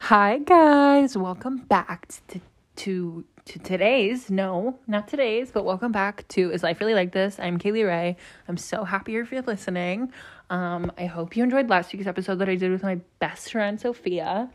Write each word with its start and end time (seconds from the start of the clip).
Hi 0.00 0.38
guys, 0.38 1.18
welcome 1.18 1.58
back 1.58 2.08
to 2.28 2.40
to 2.76 3.24
to 3.44 3.58
today's 3.58 4.30
no, 4.30 4.78
not 4.86 5.08
today's, 5.08 5.50
but 5.50 5.66
welcome 5.66 5.92
back 5.92 6.26
to 6.28 6.50
Is 6.50 6.62
Life 6.62 6.80
Really 6.80 6.94
Like 6.94 7.12
This? 7.12 7.38
I'm 7.38 7.58
Kaylee 7.58 7.86
Rae. 7.86 8.16
I'm 8.48 8.56
so 8.56 8.84
happy 8.84 9.12
you're 9.12 9.26
listening. 9.42 10.10
Um, 10.48 10.90
I 10.96 11.04
hope 11.04 11.36
you 11.36 11.44
enjoyed 11.44 11.68
last 11.68 11.92
week's 11.92 12.06
episode 12.06 12.36
that 12.36 12.48
I 12.48 12.54
did 12.54 12.70
with 12.70 12.82
my 12.82 12.98
best 13.18 13.52
friend 13.52 13.78
Sophia. 13.78 14.50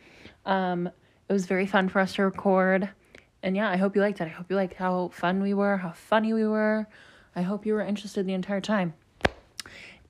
Um, 0.48 0.88
it 1.30 1.34
was 1.34 1.46
very 1.46 1.68
fun 1.68 1.90
for 1.90 2.00
us 2.00 2.16
to 2.16 2.24
record, 2.24 2.90
and 3.44 3.56
yeah, 3.56 3.70
I 3.70 3.78
hope 3.78 3.96
you 3.96 4.02
liked 4.02 4.22
it. 4.22 4.26
I 4.26 4.30
hope 4.30 4.50
you 4.50 4.56
liked 4.56 4.74
how 4.74 5.10
fun 5.10 5.42
we 5.42 5.54
were, 5.54 5.78
how 5.78 5.92
funny 5.92 6.34
we 6.34 6.48
were. 6.48 6.88
I 7.36 7.44
hope 7.44 7.66
you 7.66 7.74
were 7.74 7.82
interested 7.82 8.26
the 8.26 8.34
entire 8.34 8.62
time 8.62 8.94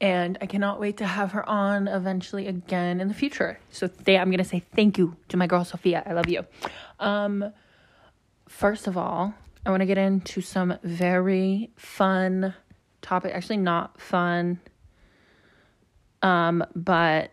and 0.03 0.38
I 0.41 0.48
cannot 0.48 0.81
wait 0.81 0.98
to 0.98 1.08
have 1.08 1.31
her 1.31 1.48
on 1.48 1.88
eventually 1.88 2.48
again 2.48 2.99
in 2.99 3.08
the 3.08 3.13
future. 3.13 3.58
So 3.72 3.88
today 3.88 4.17
I'm 4.17 4.30
gonna 4.30 4.44
say 4.44 4.61
thank 4.75 4.98
you 4.98 5.16
to 5.30 5.38
my 5.38 5.48
girl 5.48 5.63
Sophia. 5.63 6.03
I 6.05 6.11
love 6.11 6.27
you. 6.27 6.45
Um, 6.99 7.53
first 8.49 8.85
of 8.85 8.98
all, 8.98 9.34
I 9.66 9.70
want 9.70 9.80
to 9.80 9.86
get 9.86 9.97
into 9.97 10.41
some 10.41 10.77
very 10.84 11.72
fun 11.77 12.53
topic. 13.02 13.31
Actually, 13.34 13.58
not 13.58 14.02
fun, 14.02 14.59
um, 16.22 16.66
but 16.75 17.31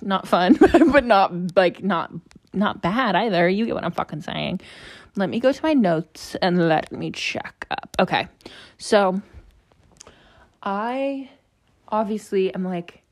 not 0.00 0.28
fun, 0.28 0.56
but 0.92 1.04
not 1.04 1.56
like 1.56 1.82
not 1.82 2.12
not 2.56 2.82
bad 2.82 3.14
either. 3.14 3.48
You 3.48 3.66
get 3.66 3.74
what 3.74 3.84
I'm 3.84 3.92
fucking 3.92 4.22
saying. 4.22 4.60
Let 5.14 5.30
me 5.30 5.40
go 5.40 5.52
to 5.52 5.62
my 5.62 5.74
notes 5.74 6.34
and 6.42 6.68
let 6.68 6.92
me 6.92 7.10
check 7.10 7.66
up. 7.70 7.96
Okay, 8.00 8.28
so 8.78 9.20
I 10.62 11.30
obviously 11.88 12.54
I'm 12.54 12.64
like 12.64 13.02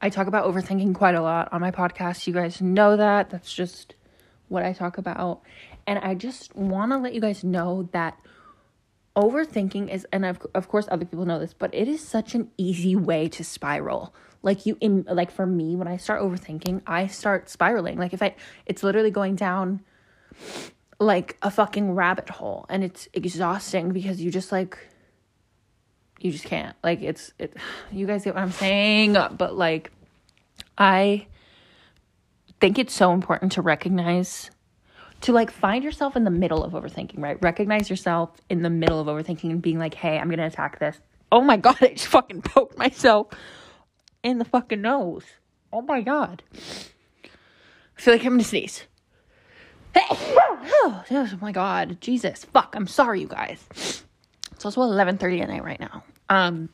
I 0.00 0.10
talk 0.10 0.28
about 0.28 0.46
overthinking 0.46 0.94
quite 0.94 1.16
a 1.16 1.22
lot 1.22 1.52
on 1.52 1.60
my 1.60 1.70
podcast. 1.70 2.26
You 2.26 2.32
guys 2.32 2.62
know 2.62 2.96
that. 2.96 3.30
That's 3.30 3.52
just 3.52 3.94
what 4.48 4.64
I 4.64 4.72
talk 4.72 4.98
about. 4.98 5.42
And 5.86 5.98
I 5.98 6.14
just 6.14 6.54
want 6.54 6.92
to 6.92 6.98
let 6.98 7.14
you 7.14 7.20
guys 7.20 7.42
know 7.42 7.88
that 7.92 8.16
overthinking 9.18 9.92
is 9.92 10.06
and 10.12 10.24
of, 10.24 10.46
of 10.54 10.68
course 10.68 10.86
other 10.90 11.04
people 11.04 11.26
know 11.26 11.38
this, 11.40 11.52
but 11.52 11.74
it 11.74 11.88
is 11.88 12.06
such 12.06 12.34
an 12.34 12.50
easy 12.56 12.94
way 12.94 13.28
to 13.28 13.42
spiral. 13.42 14.14
Like 14.42 14.64
you 14.64 14.78
in 14.80 15.04
like 15.10 15.32
for 15.32 15.44
me 15.44 15.74
when 15.74 15.88
I 15.88 15.96
start 15.96 16.22
overthinking, 16.22 16.82
I 16.86 17.08
start 17.08 17.50
spiraling. 17.50 17.98
Like 17.98 18.12
if 18.12 18.22
I 18.22 18.36
it's 18.66 18.82
literally 18.84 19.10
going 19.10 19.34
down 19.34 19.80
like 21.00 21.36
a 21.42 21.50
fucking 21.50 21.92
rabbit 21.92 22.28
hole 22.30 22.64
and 22.68 22.84
it's 22.84 23.08
exhausting 23.12 23.90
because 23.92 24.20
you 24.20 24.30
just 24.30 24.52
like 24.52 24.78
you 26.20 26.30
just 26.30 26.44
can't. 26.44 26.76
Like 26.84 27.02
it's 27.02 27.32
it 27.38 27.56
you 27.90 28.06
guys 28.06 28.22
get 28.22 28.36
what 28.36 28.42
I'm 28.42 28.52
saying, 28.52 29.14
but 29.14 29.56
like 29.56 29.90
I 30.76 31.26
think 32.60 32.78
it's 32.78 32.94
so 32.94 33.12
important 33.12 33.52
to 33.52 33.62
recognize 33.62 34.50
to 35.22 35.32
like 35.32 35.50
find 35.50 35.84
yourself 35.84 36.16
in 36.16 36.24
the 36.24 36.30
middle 36.30 36.64
of 36.64 36.72
overthinking, 36.72 37.18
right? 37.18 37.38
Recognize 37.42 37.90
yourself 37.90 38.30
in 38.48 38.62
the 38.62 38.70
middle 38.70 39.00
of 39.00 39.06
overthinking 39.06 39.50
and 39.50 39.62
being 39.62 39.78
like, 39.78 39.94
"Hey, 39.94 40.18
I'm 40.18 40.30
to 40.30 40.44
attack 40.44 40.78
this." 40.78 41.00
Oh 41.30 41.40
my 41.40 41.56
god, 41.66 41.76
I 41.80 41.88
just 41.88 42.06
fucking 42.06 42.42
poked 42.42 42.78
myself 42.78 43.28
in 44.22 44.38
the 44.38 44.44
fucking 44.44 44.80
nose. 44.80 45.24
Oh 45.72 45.82
my 45.82 46.00
god. 46.00 46.42
I 46.54 48.00
feel 48.00 48.14
like 48.14 48.24
I'm 48.24 48.38
to 48.38 48.44
sneeze. 48.44 48.84
oh 49.96 51.38
my 51.40 51.52
god, 51.52 52.00
Jesus. 52.00 52.44
Fuck, 52.44 52.74
I'm 52.76 52.86
sorry 52.86 53.20
you 53.20 53.28
guys. 53.28 54.04
It's 54.52 54.64
also 54.64 54.80
11:30 54.82 55.42
at 55.42 55.48
night 55.48 55.64
right 55.64 55.80
now. 55.80 56.04
Um 56.28 56.68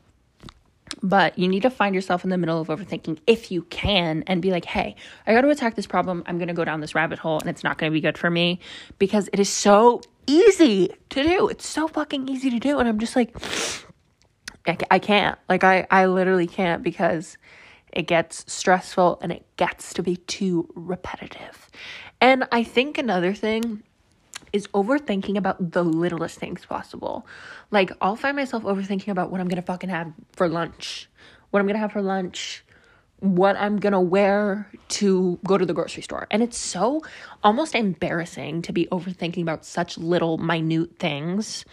but 1.09 1.37
you 1.37 1.47
need 1.47 1.61
to 1.61 1.69
find 1.69 1.93
yourself 1.93 2.23
in 2.23 2.31
the 2.31 2.37
middle 2.37 2.59
of 2.59 2.67
overthinking 2.69 3.19
if 3.27 3.51
you 3.51 3.61
can 3.63 4.23
and 4.25 4.41
be 4.41 4.49
like, 4.49 4.65
"Hey, 4.65 4.95
I 5.27 5.33
got 5.33 5.41
to 5.41 5.49
attack 5.49 5.75
this 5.75 5.85
problem. 5.85 6.23
I'm 6.25 6.37
going 6.37 6.47
to 6.47 6.53
go 6.53 6.65
down 6.65 6.81
this 6.81 6.95
rabbit 6.95 7.19
hole 7.19 7.39
and 7.39 7.49
it's 7.49 7.63
not 7.63 7.77
going 7.77 7.91
to 7.91 7.93
be 7.93 8.01
good 8.01 8.17
for 8.17 8.29
me 8.29 8.59
because 8.97 9.29
it 9.31 9.39
is 9.39 9.49
so 9.49 10.01
easy 10.25 10.89
to 11.11 11.23
do. 11.23 11.47
It's 11.47 11.67
so 11.67 11.87
fucking 11.87 12.27
easy 12.27 12.49
to 12.49 12.59
do." 12.59 12.79
And 12.79 12.89
I'm 12.89 12.99
just 12.99 13.15
like 13.15 13.35
I, 14.89 14.97
can't. 14.97 15.37
Like 15.47 15.63
I 15.63 15.85
I 15.91 16.07
literally 16.07 16.47
can't 16.47 16.81
because 16.81 17.37
it 17.91 18.07
gets 18.07 18.51
stressful 18.51 19.19
and 19.21 19.31
it 19.31 19.45
gets 19.57 19.93
to 19.93 20.03
be 20.03 20.17
too 20.17 20.67
repetitive. 20.75 21.69
And 22.19 22.47
I 22.51 22.63
think 22.63 22.97
another 22.97 23.33
thing 23.33 23.83
is 24.55 24.67
overthinking 24.67 25.35
about 25.35 25.73
the 25.73 25.83
littlest 25.83 26.39
things 26.39 26.65
possible. 26.65 27.27
Like, 27.71 27.91
I'll 27.99 28.15
find 28.15 28.37
myself 28.37 28.63
overthinking 28.63 29.09
about 29.09 29.29
what 29.29 29.41
I'm 29.41 29.49
gonna 29.49 29.61
fucking 29.61 29.89
have 29.89 30.13
for 30.31 30.47
lunch, 30.47 31.09
what 31.51 31.59
I'm 31.59 31.67
gonna 31.67 31.79
have 31.79 31.91
for 31.91 32.01
lunch, 32.01 32.63
what 33.19 33.57
I'm 33.57 33.77
gonna 33.81 33.99
wear 33.99 34.71
to 34.87 35.37
go 35.45 35.57
to 35.57 35.65
the 35.65 35.73
grocery 35.73 36.03
store. 36.03 36.25
And 36.31 36.41
it's 36.41 36.57
so 36.57 37.03
almost 37.43 37.75
embarrassing 37.75 38.61
to 38.61 38.71
be 38.71 38.87
overthinking 38.93 39.41
about 39.41 39.65
such 39.65 39.97
little, 39.97 40.37
minute 40.37 40.99
things. 40.99 41.65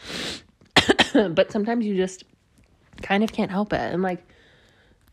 but 1.15 1.53
sometimes 1.53 1.87
you 1.87 1.97
just 1.97 2.25
kind 3.01 3.23
of 3.23 3.33
can't 3.33 3.53
help 3.53 3.73
it. 3.73 3.93
And 3.93 4.03
like, 4.03 4.27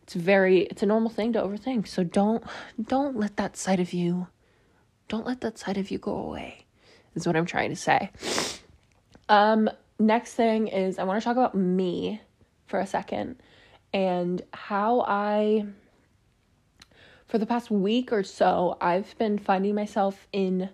it's 0.02 0.16
very, 0.16 0.62
it's 0.62 0.82
a 0.82 0.88
normal 0.88 1.12
thing 1.12 1.34
to 1.34 1.40
overthink. 1.40 1.88
So 1.88 2.04
don't, 2.04 2.44
don't 2.82 3.16
let 3.16 3.38
that 3.38 3.56
side 3.56 3.80
of 3.80 3.94
you, 3.94 4.26
don't 5.08 5.28
let 5.28 5.42
that 5.42 5.60
side 5.60 5.78
of 5.78 5.92
you 5.92 6.00
go 6.00 6.16
away 6.16 6.66
is 7.16 7.28
what 7.28 7.36
I'm 7.36 7.46
trying 7.46 7.70
to 7.70 7.76
say. 7.76 8.12
Um, 9.28 9.70
next 10.00 10.34
thing 10.34 10.68
is 10.68 11.00
I 11.00 11.04
want 11.04 11.22
to 11.22 11.24
talk 11.24 11.38
about 11.38 11.56
me 11.56 12.22
for 12.68 12.80
a 12.80 12.88
second 12.88 13.38
and 13.94 14.42
how 14.54 15.02
I, 15.02 15.66
for 17.28 17.38
the 17.38 17.46
past 17.46 17.72
week 17.72 18.12
or 18.12 18.24
so, 18.24 18.78
I've 18.80 19.18
been 19.18 19.38
finding 19.38 19.76
myself 19.76 20.28
in 20.32 20.70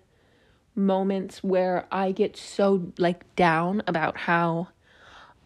moments 0.75 1.43
where 1.43 1.87
I 1.91 2.11
get 2.11 2.35
so 2.35 2.91
like 2.97 3.35
down 3.35 3.81
about 3.87 4.17
how 4.17 4.67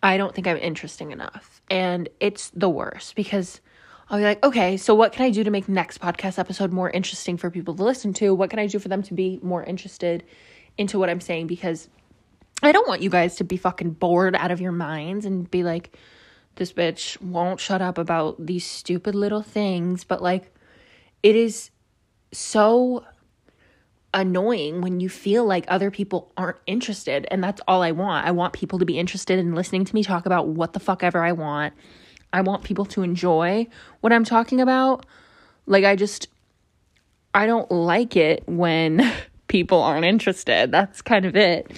I 0.02 0.18
don't 0.18 0.34
think 0.34 0.48
I'm 0.48 0.58
interesting 0.58 1.12
enough. 1.12 1.62
And 1.70 2.10
it's 2.20 2.50
the 2.50 2.70
worst 2.70 3.16
because 3.16 3.62
I'll 4.10 4.18
be 4.18 4.24
like, 4.24 4.44
okay, 4.44 4.76
so 4.78 4.96
what 4.96 5.12
can 5.12 5.26
I 5.26 5.30
do 5.30 5.44
to 5.44 5.52
make 5.52 5.70
next 5.70 6.00
podcast 6.00 6.40
episode 6.40 6.74
more 6.74 6.90
interesting 6.90 7.38
for 7.38 7.52
people 7.52 7.76
to 7.76 7.84
listen 7.84 8.14
to? 8.14 8.34
What 8.34 8.50
can 8.50 8.58
I 8.58 8.66
do 8.66 8.80
for 8.80 8.88
them 8.88 9.04
to 9.04 9.14
be 9.14 9.40
more 9.44 9.64
interested 9.64 10.24
into 10.80 10.98
what 10.98 11.10
I'm 11.10 11.22
saying 11.22 11.48
because 11.48 11.90
I 12.64 12.72
don't 12.72 12.88
want 12.88 13.02
you 13.02 13.10
guys 13.10 13.36
to 13.36 13.44
be 13.44 13.58
fucking 13.58 13.92
bored 13.92 14.36
out 14.36 14.50
of 14.50 14.62
your 14.62 14.72
minds 14.72 15.26
and 15.26 15.50
be 15.52 15.64
like, 15.64 15.96
this 16.56 16.74
bitch 16.74 17.22
won't 17.22 17.60
shut 17.60 17.82
up 17.82 17.98
about 17.98 18.44
these 18.44 18.66
stupid 18.66 19.14
little 19.14 19.44
things. 19.44 20.04
But 20.04 20.24
like, 20.24 20.54
it 21.22 21.36
is 21.36 21.70
so 22.32 23.06
annoying 24.14 24.82
when 24.82 25.00
you 25.00 25.10
feel 25.10 25.46
like 25.46 25.66
other 25.68 25.92
people 25.92 26.32
aren't 26.38 26.58
interested. 26.66 27.28
And 27.30 27.44
that's 27.44 27.62
all 27.68 27.84
I 27.84 27.92
want. 27.92 28.26
I 28.26 28.32
want 28.32 28.54
people 28.54 28.80
to 28.80 28.86
be 28.86 28.98
interested 28.98 29.38
in 29.38 29.56
listening 29.56 29.86
to 29.86 29.94
me 29.94 30.04
talk 30.04 30.26
about 30.26 30.48
what 30.48 30.74
the 30.74 30.80
fuck 30.80 31.04
ever 31.04 31.24
I 31.24 31.34
want. 31.34 31.74
I 32.32 32.42
want 32.42 32.64
people 32.64 32.86
to 32.86 33.04
enjoy 33.04 33.68
what 34.00 34.14
I'm 34.14 34.24
talking 34.24 34.62
about. 34.62 35.06
Like, 35.66 35.84
I 35.84 35.96
just, 35.96 36.28
I 37.34 37.46
don't 37.48 37.70
like 37.70 38.16
it 38.16 38.44
when 38.48 39.12
people 39.50 39.84
aren't 39.84 40.06
interested. 40.06 40.72
That's 40.72 41.02
kind 41.02 41.26
of 41.26 41.36
it. 41.36 41.70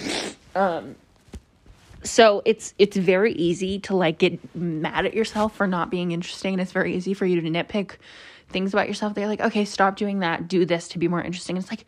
Um, 0.54 0.94
so 2.04 2.42
it's 2.44 2.74
it's 2.78 2.96
very 2.96 3.32
easy 3.32 3.80
to 3.80 3.96
like 3.96 4.18
get 4.18 4.54
mad 4.54 5.06
at 5.06 5.14
yourself 5.14 5.56
for 5.56 5.66
not 5.66 5.90
being 5.90 6.12
interesting, 6.12 6.54
and 6.54 6.60
it's 6.62 6.72
very 6.72 6.94
easy 6.94 7.14
for 7.14 7.26
you 7.26 7.40
to 7.40 7.48
nitpick 7.48 7.96
things 8.50 8.72
about 8.72 8.86
yourself. 8.86 9.14
They're 9.14 9.26
like, 9.26 9.40
okay, 9.40 9.64
stop 9.64 9.96
doing 9.96 10.20
that. 10.20 10.46
Do 10.46 10.64
this 10.64 10.88
to 10.88 10.98
be 10.98 11.08
more 11.08 11.22
interesting. 11.22 11.56
It's 11.56 11.70
like, 11.70 11.86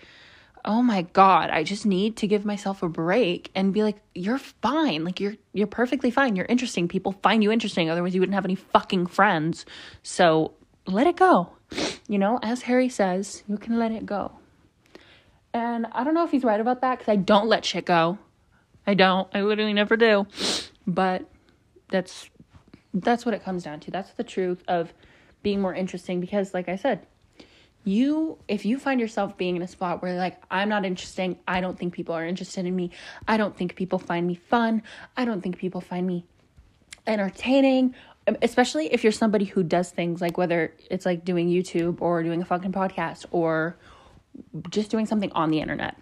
oh 0.64 0.82
my 0.82 1.02
god, 1.02 1.50
I 1.50 1.62
just 1.62 1.84
need 1.84 2.16
to 2.18 2.26
give 2.26 2.44
myself 2.44 2.82
a 2.82 2.88
break 2.88 3.50
and 3.54 3.72
be 3.72 3.82
like, 3.82 3.96
you're 4.14 4.38
fine. 4.38 5.04
Like 5.04 5.20
you're 5.20 5.34
you're 5.52 5.66
perfectly 5.66 6.10
fine. 6.10 6.36
You're 6.36 6.46
interesting. 6.46 6.88
People 6.88 7.12
find 7.22 7.42
you 7.42 7.52
interesting. 7.52 7.90
Otherwise, 7.90 8.14
you 8.14 8.20
wouldn't 8.20 8.34
have 8.34 8.46
any 8.46 8.56
fucking 8.56 9.06
friends. 9.06 9.66
So 10.02 10.54
let 10.86 11.06
it 11.06 11.16
go. 11.16 11.50
You 12.08 12.18
know, 12.18 12.38
as 12.42 12.62
Harry 12.62 12.88
says, 12.88 13.42
you 13.48 13.58
can 13.58 13.78
let 13.78 13.90
it 13.90 14.06
go. 14.06 14.32
And 15.54 15.86
I 15.92 16.02
don't 16.02 16.14
know 16.14 16.24
if 16.24 16.32
he's 16.32 16.42
right 16.42 16.60
about 16.60 16.80
that 16.80 16.98
because 16.98 17.10
I 17.10 17.16
don't 17.16 17.46
let 17.46 17.64
shit 17.64 17.86
go. 17.86 18.18
I 18.86 18.94
don't. 18.94 19.28
I 19.32 19.42
literally 19.42 19.72
never 19.72 19.96
do. 19.96 20.26
But 20.86 21.30
that's 21.88 22.28
that's 22.92 23.24
what 23.24 23.34
it 23.34 23.44
comes 23.44 23.62
down 23.62 23.80
to. 23.80 23.90
That's 23.90 24.10
the 24.12 24.24
truth 24.24 24.62
of 24.68 24.92
being 25.42 25.60
more 25.60 25.74
interesting 25.74 26.20
because 26.20 26.52
like 26.52 26.68
I 26.68 26.74
said, 26.74 27.06
you 27.84 28.36
if 28.48 28.66
you 28.66 28.78
find 28.78 29.00
yourself 29.00 29.38
being 29.38 29.54
in 29.54 29.62
a 29.62 29.68
spot 29.68 30.02
where 30.02 30.18
like 30.18 30.42
I'm 30.50 30.68
not 30.68 30.84
interesting, 30.84 31.38
I 31.46 31.60
don't 31.60 31.78
think 31.78 31.94
people 31.94 32.16
are 32.16 32.26
interested 32.26 32.66
in 32.66 32.74
me. 32.74 32.90
I 33.28 33.36
don't 33.36 33.56
think 33.56 33.76
people 33.76 34.00
find 34.00 34.26
me 34.26 34.34
fun. 34.34 34.82
I 35.16 35.24
don't 35.24 35.40
think 35.40 35.56
people 35.56 35.80
find 35.80 36.04
me 36.04 36.26
entertaining 37.06 37.94
um, 38.26 38.36
especially 38.40 38.92
if 38.92 39.02
you're 39.02 39.12
somebody 39.12 39.44
who 39.44 39.62
does 39.62 39.90
things 39.90 40.20
like 40.20 40.38
whether 40.38 40.72
it's 40.90 41.04
like 41.04 41.24
doing 41.24 41.48
YouTube 41.48 42.00
or 42.00 42.22
doing 42.22 42.40
a 42.40 42.44
fucking 42.44 42.72
podcast 42.72 43.26
or 43.30 43.76
just 44.70 44.90
doing 44.90 45.06
something 45.06 45.32
on 45.32 45.50
the 45.50 45.60
internet. 45.60 45.96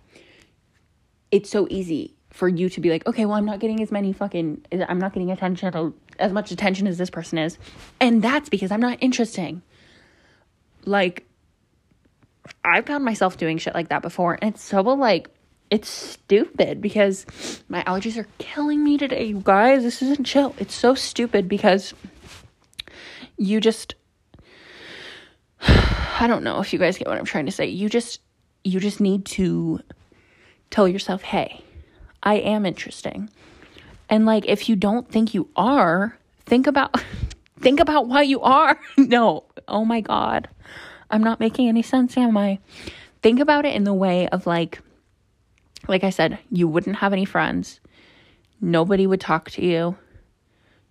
It's 1.31 1.51
so 1.51 1.67
easy 1.71 2.15
for 2.31 2.49
you 2.49 2.69
to 2.71 2.81
be 2.81 2.91
like, 2.91 3.07
okay, 3.07 3.27
well, 3.27 3.37
I'm 3.37 3.45
not 3.45 3.61
getting 3.61 3.83
as 3.83 3.93
many 3.93 4.13
fucking, 4.13 4.65
I'm 4.89 4.99
not 4.99 5.13
getting 5.13 5.31
attention, 5.31 5.95
as 6.19 6.33
much 6.33 6.51
attention 6.51 6.87
as 6.87 6.99
this 6.99 7.11
person 7.11 7.39
is. 7.39 7.59
And 8.01 8.23
that's 8.23 8.49
because 8.49 8.71
I'm 8.71 8.81
not 8.81 8.99
interesting. 9.01 9.63
Like, 10.85 11.27
I 12.65 12.81
found 12.83 13.05
myself 13.05 13.37
doing 13.37 13.59
shit 13.59 13.75
like 13.75 13.89
that 13.89 14.03
before. 14.03 14.39
And 14.41 14.55
it's 14.55 14.63
so, 14.63 14.81
like, 14.81 15.29
it's 15.71 15.89
stupid 15.89 16.81
because 16.81 17.27
my 17.69 17.83
allergies 17.85 18.17
are 18.19 18.27
killing 18.39 18.83
me 18.83 18.99
today, 18.99 19.25
you 19.25 19.41
guys. 19.43 19.83
This 19.83 20.03
isn't 20.03 20.25
chill. 20.25 20.55
It's 20.59 20.75
so 20.75 20.95
stupid 20.95 21.49
because 21.49 21.95
you 23.37 23.61
just, 23.61 23.95
I 26.23 26.29
don't 26.29 26.45
know 26.45 26.61
if 26.61 26.73
you 26.73 26.79
guys 26.79 26.99
get 26.99 27.09
what 27.09 27.19
I'm 27.19 27.25
trying 27.25 27.47
to 27.47 27.53
say. 27.53 27.67
You 27.67 27.89
just, 27.89 28.21
you 28.63 28.79
just 28.79 29.01
need 29.01 29.25
to 29.27 29.81
tell 30.71 30.87
yourself, 30.87 31.23
hey, 31.23 31.65
I 32.23 32.35
am 32.35 32.65
interesting. 32.65 33.29
And 34.09 34.25
like 34.25 34.45
if 34.47 34.69
you 34.69 34.77
don't 34.77 35.11
think 35.11 35.35
you 35.35 35.49
are, 35.57 36.17
think 36.47 36.69
about 36.69 37.03
think 37.61 37.81
about 37.81 38.07
why 38.07 38.23
you 38.23 38.41
are. 38.41 38.79
no. 38.97 39.43
Oh 39.67 39.85
my 39.85 40.01
god. 40.01 40.49
I'm 41.11 41.25
not 41.25 41.41
making 41.41 41.67
any 41.67 41.83
sense, 41.83 42.17
am 42.17 42.37
I? 42.37 42.61
Think 43.21 43.41
about 43.41 43.65
it 43.65 43.75
in 43.75 43.83
the 43.83 43.93
way 43.93 44.29
of 44.29 44.47
like 44.47 44.81
like 45.89 46.05
I 46.05 46.11
said, 46.11 46.39
you 46.51 46.69
wouldn't 46.69 46.97
have 46.99 47.13
any 47.13 47.25
friends. 47.25 47.81
Nobody 48.61 49.09
would 49.09 49.21
talk 49.21 49.51
to 49.51 49.65
you. 49.65 49.97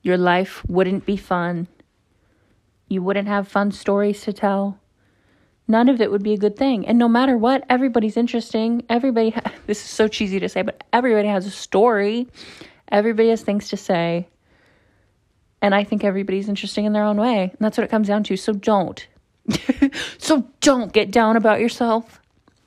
Your 0.01 0.17
life 0.17 0.61
wouldn't 0.67 1.05
be 1.05 1.15
fun. 1.15 1.69
You 2.89 3.01
wouldn't 3.01 3.29
have 3.29 3.47
fun 3.47 3.71
stories 3.71 4.23
to 4.23 4.33
tell 4.33 4.80
none 5.71 5.89
of 5.89 6.01
it 6.01 6.11
would 6.11 6.23
be 6.23 6.33
a 6.33 6.37
good 6.37 6.57
thing. 6.57 6.85
And 6.85 6.99
no 6.99 7.07
matter 7.07 7.37
what, 7.37 7.63
everybody's 7.69 8.17
interesting. 8.17 8.83
Everybody, 8.89 9.31
ha- 9.31 9.51
this 9.67 9.83
is 9.83 9.89
so 9.89 10.07
cheesy 10.07 10.39
to 10.39 10.49
say, 10.49 10.61
but 10.61 10.83
everybody 10.93 11.27
has 11.27 11.45
a 11.45 11.51
story. 11.51 12.27
Everybody 12.91 13.29
has 13.29 13.41
things 13.41 13.69
to 13.69 13.77
say. 13.77 14.27
And 15.61 15.73
I 15.73 15.83
think 15.83 16.03
everybody's 16.03 16.49
interesting 16.49 16.85
in 16.85 16.93
their 16.93 17.03
own 17.03 17.17
way. 17.17 17.43
And 17.43 17.57
that's 17.59 17.77
what 17.77 17.85
it 17.85 17.91
comes 17.91 18.07
down 18.07 18.23
to. 18.25 18.37
So 18.37 18.53
don't. 18.53 19.07
so 20.17 20.47
don't 20.59 20.91
get 20.91 21.11
down 21.11 21.37
about 21.37 21.59
yourself. 21.59 22.19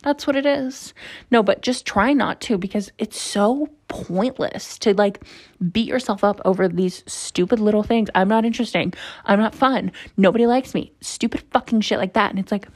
That's 0.02 0.26
what 0.26 0.36
it 0.36 0.44
is. 0.44 0.92
No, 1.30 1.42
but 1.42 1.62
just 1.62 1.86
try 1.86 2.12
not 2.12 2.40
to 2.42 2.58
because 2.58 2.92
it's 2.98 3.18
so 3.18 3.68
pointless 3.88 4.78
to 4.80 4.92
like 4.94 5.24
beat 5.72 5.88
yourself 5.88 6.22
up 6.22 6.42
over 6.44 6.68
these 6.68 7.02
stupid 7.06 7.58
little 7.58 7.82
things. 7.82 8.10
I'm 8.14 8.28
not 8.28 8.44
interesting. 8.44 8.92
I'm 9.24 9.40
not 9.40 9.54
fun. 9.54 9.92
Nobody 10.16 10.46
likes 10.46 10.74
me. 10.74 10.92
Stupid 11.00 11.42
fucking 11.52 11.80
shit 11.80 11.98
like 11.98 12.12
that. 12.12 12.30
And 12.30 12.38
it's 12.38 12.52
like, 12.52 12.68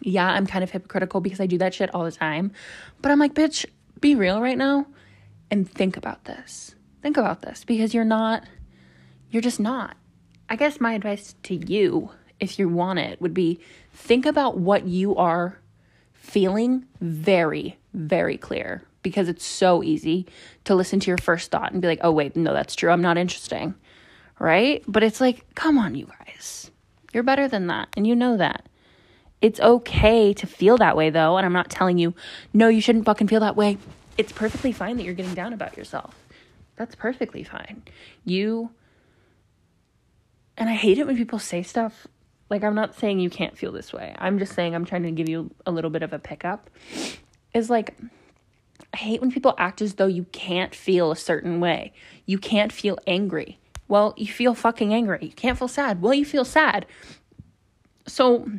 yeah, 0.00 0.26
I'm 0.26 0.46
kind 0.46 0.64
of 0.64 0.70
hypocritical 0.70 1.20
because 1.20 1.40
I 1.40 1.46
do 1.46 1.58
that 1.58 1.74
shit 1.74 1.94
all 1.94 2.04
the 2.04 2.12
time. 2.12 2.52
But 3.02 3.12
I'm 3.12 3.18
like, 3.18 3.34
bitch, 3.34 3.66
be 4.00 4.14
real 4.14 4.40
right 4.40 4.58
now 4.58 4.86
and 5.50 5.68
think 5.68 5.96
about 5.96 6.24
this. 6.24 6.74
Think 7.02 7.16
about 7.16 7.42
this 7.42 7.64
because 7.64 7.94
you're 7.94 8.04
not, 8.04 8.44
you're 9.30 9.42
just 9.42 9.60
not. 9.60 9.96
I 10.48 10.56
guess 10.56 10.80
my 10.80 10.94
advice 10.94 11.34
to 11.44 11.54
you, 11.54 12.10
if 12.40 12.58
you 12.58 12.68
want 12.68 12.98
it, 12.98 13.20
would 13.20 13.34
be 13.34 13.60
think 13.92 14.26
about 14.26 14.58
what 14.58 14.86
you 14.86 15.16
are 15.16 15.58
feeling 16.14 16.86
very, 17.00 17.78
very 17.94 18.36
clear 18.36 18.82
because 19.02 19.28
it's 19.28 19.44
so 19.44 19.82
easy 19.82 20.26
to 20.64 20.74
listen 20.74 21.00
to 21.00 21.10
your 21.10 21.18
first 21.18 21.50
thought 21.50 21.72
and 21.72 21.80
be 21.80 21.88
like, 21.88 22.00
oh, 22.02 22.12
wait, 22.12 22.36
no, 22.36 22.52
that's 22.52 22.74
true. 22.74 22.90
I'm 22.90 23.02
not 23.02 23.18
interesting. 23.18 23.74
Right? 24.38 24.84
But 24.86 25.02
it's 25.02 25.20
like, 25.20 25.46
come 25.54 25.78
on, 25.78 25.94
you 25.94 26.06
guys. 26.06 26.70
You're 27.12 27.22
better 27.22 27.48
than 27.48 27.66
that. 27.68 27.88
And 27.96 28.06
you 28.06 28.14
know 28.14 28.36
that. 28.36 28.68
It's 29.40 29.60
okay 29.60 30.32
to 30.34 30.46
feel 30.46 30.76
that 30.78 30.96
way 30.96 31.10
though, 31.10 31.36
and 31.36 31.46
I'm 31.46 31.52
not 31.52 31.70
telling 31.70 31.98
you, 31.98 32.14
no, 32.52 32.68
you 32.68 32.80
shouldn't 32.80 33.04
fucking 33.04 33.28
feel 33.28 33.40
that 33.40 33.56
way. 33.56 33.78
It's 34.16 34.32
perfectly 34.32 34.72
fine 34.72 34.96
that 34.96 35.04
you're 35.04 35.14
getting 35.14 35.34
down 35.34 35.52
about 35.52 35.76
yourself. 35.76 36.14
That's 36.76 36.94
perfectly 36.94 37.44
fine. 37.44 37.82
You 38.24 38.70
and 40.56 40.68
I 40.68 40.74
hate 40.74 40.98
it 40.98 41.06
when 41.06 41.16
people 41.16 41.38
say 41.38 41.62
stuff 41.62 42.06
like 42.50 42.64
I'm 42.64 42.74
not 42.74 42.98
saying 42.98 43.20
you 43.20 43.30
can't 43.30 43.56
feel 43.56 43.72
this 43.72 43.92
way. 43.92 44.14
I'm 44.18 44.38
just 44.38 44.54
saying 44.54 44.74
I'm 44.74 44.84
trying 44.84 45.02
to 45.04 45.10
give 45.10 45.28
you 45.28 45.50
a 45.66 45.70
little 45.70 45.90
bit 45.90 46.02
of 46.02 46.12
a 46.12 46.18
pickup. 46.18 46.70
Is 47.54 47.70
like 47.70 47.96
I 48.92 48.96
hate 48.96 49.20
when 49.20 49.30
people 49.30 49.54
act 49.58 49.82
as 49.82 49.94
though 49.94 50.06
you 50.06 50.24
can't 50.32 50.74
feel 50.74 51.12
a 51.12 51.16
certain 51.16 51.60
way. 51.60 51.92
You 52.26 52.38
can't 52.38 52.72
feel 52.72 52.98
angry. 53.06 53.58
Well, 53.86 54.14
you 54.16 54.26
feel 54.26 54.54
fucking 54.54 54.92
angry. 54.92 55.18
You 55.22 55.32
can't 55.32 55.58
feel 55.58 55.68
sad. 55.68 56.02
Well, 56.02 56.14
you 56.14 56.24
feel 56.24 56.44
sad. 56.44 56.86
So 58.06 58.50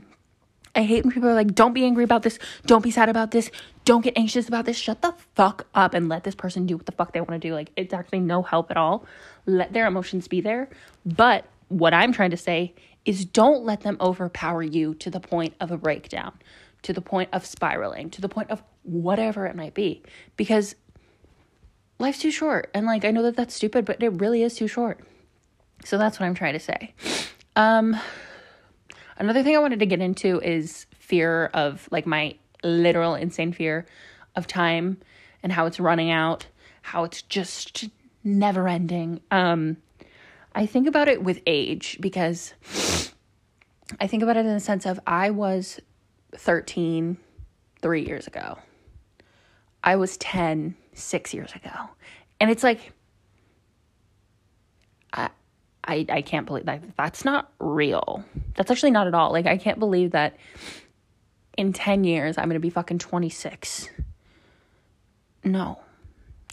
I 0.80 0.84
hate 0.84 1.04
when 1.04 1.12
people 1.12 1.28
are 1.28 1.34
like, 1.34 1.54
don't 1.54 1.74
be 1.74 1.84
angry 1.84 2.06
about 2.06 2.24
this. 2.24 2.40
Don't 2.66 2.82
be 2.82 2.90
sad 2.90 3.10
about 3.10 3.32
this. 3.32 3.52
Don't 3.84 4.02
get 4.02 4.18
anxious 4.18 4.48
about 4.48 4.64
this. 4.64 4.78
Shut 4.78 5.02
the 5.02 5.14
fuck 5.36 5.68
up 5.76 5.94
and 5.94 6.08
let 6.08 6.24
this 6.24 6.36
person 6.36 6.66
do 6.66 6.78
what 6.78 6.86
the 6.86 6.94
fuck 6.94 7.12
they 7.12 7.20
want 7.20 7.42
to 7.42 7.48
do. 7.50 7.54
Like, 7.54 7.72
it's 7.76 7.94
actually 7.94 8.22
no 8.22 8.44
help 8.44 8.72
at 8.72 8.78
all. 8.78 9.06
Let 9.46 9.74
their 9.74 9.88
emotions 9.88 10.30
be 10.30 10.40
there. 10.40 10.70
But 11.06 11.44
what 11.68 11.94
I'm 11.94 12.14
trying 12.14 12.30
to 12.30 12.38
say 12.38 12.74
is 13.04 13.26
don't 13.26 13.66
let 13.66 13.82
them 13.82 13.98
overpower 14.00 14.64
you 14.64 14.94
to 14.96 15.10
the 15.10 15.20
point 15.20 15.54
of 15.60 15.70
a 15.70 15.78
breakdown, 15.78 16.32
to 16.84 16.94
the 16.94 17.02
point 17.02 17.28
of 17.34 17.46
spiraling, 17.46 18.10
to 18.12 18.22
the 18.22 18.30
point 18.30 18.50
of 18.50 18.64
whatever 18.84 19.48
it 19.48 19.58
might 19.58 19.74
be. 19.74 20.02
Because 20.38 20.76
life's 21.98 22.20
too 22.20 22.32
short. 22.32 22.72
And 22.74 22.86
like, 22.86 23.04
I 23.04 23.12
know 23.12 23.24
that 23.24 23.36
that's 23.36 23.54
stupid, 23.54 23.84
but 23.84 24.02
it 24.02 24.22
really 24.22 24.44
is 24.44 24.56
too 24.56 24.70
short. 24.70 25.02
So 25.84 25.98
that's 25.98 26.22
what 26.22 26.26
I'm 26.26 26.36
trying 26.36 26.54
to 26.54 26.60
say. 26.62 26.94
Um, 27.58 28.00
Another 29.20 29.44
thing 29.44 29.56
I 29.56 29.60
wanted 29.60 29.80
to 29.80 29.86
get 29.86 30.00
into 30.00 30.40
is 30.40 30.86
fear 30.98 31.48
of 31.54 31.90
like 31.92 32.06
my 32.06 32.36
literal 32.64 33.16
insane 33.16 33.52
fear 33.52 33.86
of 34.36 34.48
time 34.48 34.98
and 35.44 35.52
how 35.52 35.66
it's 35.66 35.80
running 35.80 36.10
out, 36.10 36.48
how 36.82 37.04
it's 37.04 37.22
just 37.22 37.90
never 38.24 38.68
ending. 38.68 39.20
Um 39.30 39.78
I 40.56 40.66
think 40.66 40.88
about 40.88 41.10
it 41.10 41.22
with 41.22 41.42
age 41.46 41.98
because 42.00 42.54
I 44.00 44.08
think 44.08 44.24
about 44.24 44.38
it 44.38 44.46
in 44.46 44.54
the 44.54 44.60
sense 44.60 44.86
of 44.86 45.00
I 45.06 45.30
was 45.30 45.80
13 46.36 47.18
3 47.82 48.06
years 48.06 48.28
ago. 48.28 48.58
I 49.84 49.96
was 49.98 50.18
10 50.18 50.76
6 50.94 51.34
years 51.34 51.52
ago. 51.54 51.90
And 52.40 52.50
it's 52.50 52.64
like 52.64 52.94
I, 55.90 56.06
I 56.10 56.22
can't 56.22 56.46
believe 56.46 56.66
that 56.66 56.84
that's 56.96 57.26
not 57.26 57.52
real. 57.60 58.24
That's 58.56 58.70
actually 58.70 58.92
not 58.92 59.08
at 59.08 59.16
all. 59.16 59.32
Like 59.32 59.48
I 59.48 59.58
can't 59.58 59.80
believe 59.80 60.12
that 60.12 60.38
in 61.58 61.74
10 61.74 62.04
years 62.04 62.38
I'm 62.38 62.46
going 62.46 62.54
to 62.54 62.60
be 62.60 62.70
fucking 62.70 63.00
26. 63.00 63.90
No. 65.44 65.80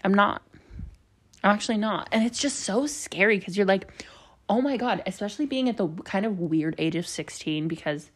I'm 0.03 0.15
not. 0.15 0.41
I'm 1.45 1.51
actually 1.51 1.77
not. 1.77 2.09
And 2.13 2.25
it's 2.25 2.41
just 2.41 2.61
so 2.61 2.87
scary 2.87 3.39
cuz 3.39 3.57
you're 3.57 3.67
like, 3.67 3.91
"Oh 4.49 4.63
my 4.63 4.79
god, 4.79 5.03
especially 5.07 5.45
being 5.45 5.69
at 5.69 5.77
the 5.77 5.89
kind 6.05 6.25
of 6.25 6.41
weird 6.41 6.75
age 6.79 6.97
of 6.97 7.07
16 7.07 7.69
because 7.69 8.11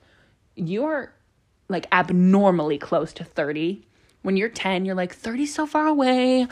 you're 0.57 1.12
like 1.69 1.87
abnormally 1.93 2.79
close 2.79 3.12
to 3.15 3.25
30. 3.25 3.87
When 4.23 4.37
you're 4.37 4.49
10, 4.49 4.85
you're 4.87 4.95
like 4.95 5.15
30 5.15 5.47
so 5.47 5.67
far 5.67 5.87
away. 5.87 6.49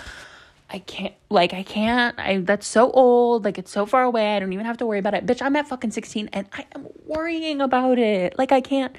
I 0.70 0.80
can't, 0.80 1.14
like, 1.30 1.54
I 1.54 1.62
can't, 1.62 2.18
I, 2.18 2.38
that's 2.38 2.66
so 2.66 2.90
old, 2.90 3.44
like, 3.44 3.56
it's 3.56 3.70
so 3.70 3.86
far 3.86 4.02
away, 4.02 4.36
I 4.36 4.38
don't 4.38 4.52
even 4.52 4.66
have 4.66 4.76
to 4.78 4.86
worry 4.86 4.98
about 4.98 5.14
it. 5.14 5.24
Bitch, 5.24 5.40
I'm 5.40 5.56
at 5.56 5.66
fucking 5.66 5.92
16 5.92 6.28
and 6.32 6.46
I 6.52 6.66
am 6.74 6.88
worrying 7.06 7.62
about 7.62 7.98
it. 7.98 8.36
Like, 8.36 8.52
I 8.52 8.60
can't, 8.60 8.94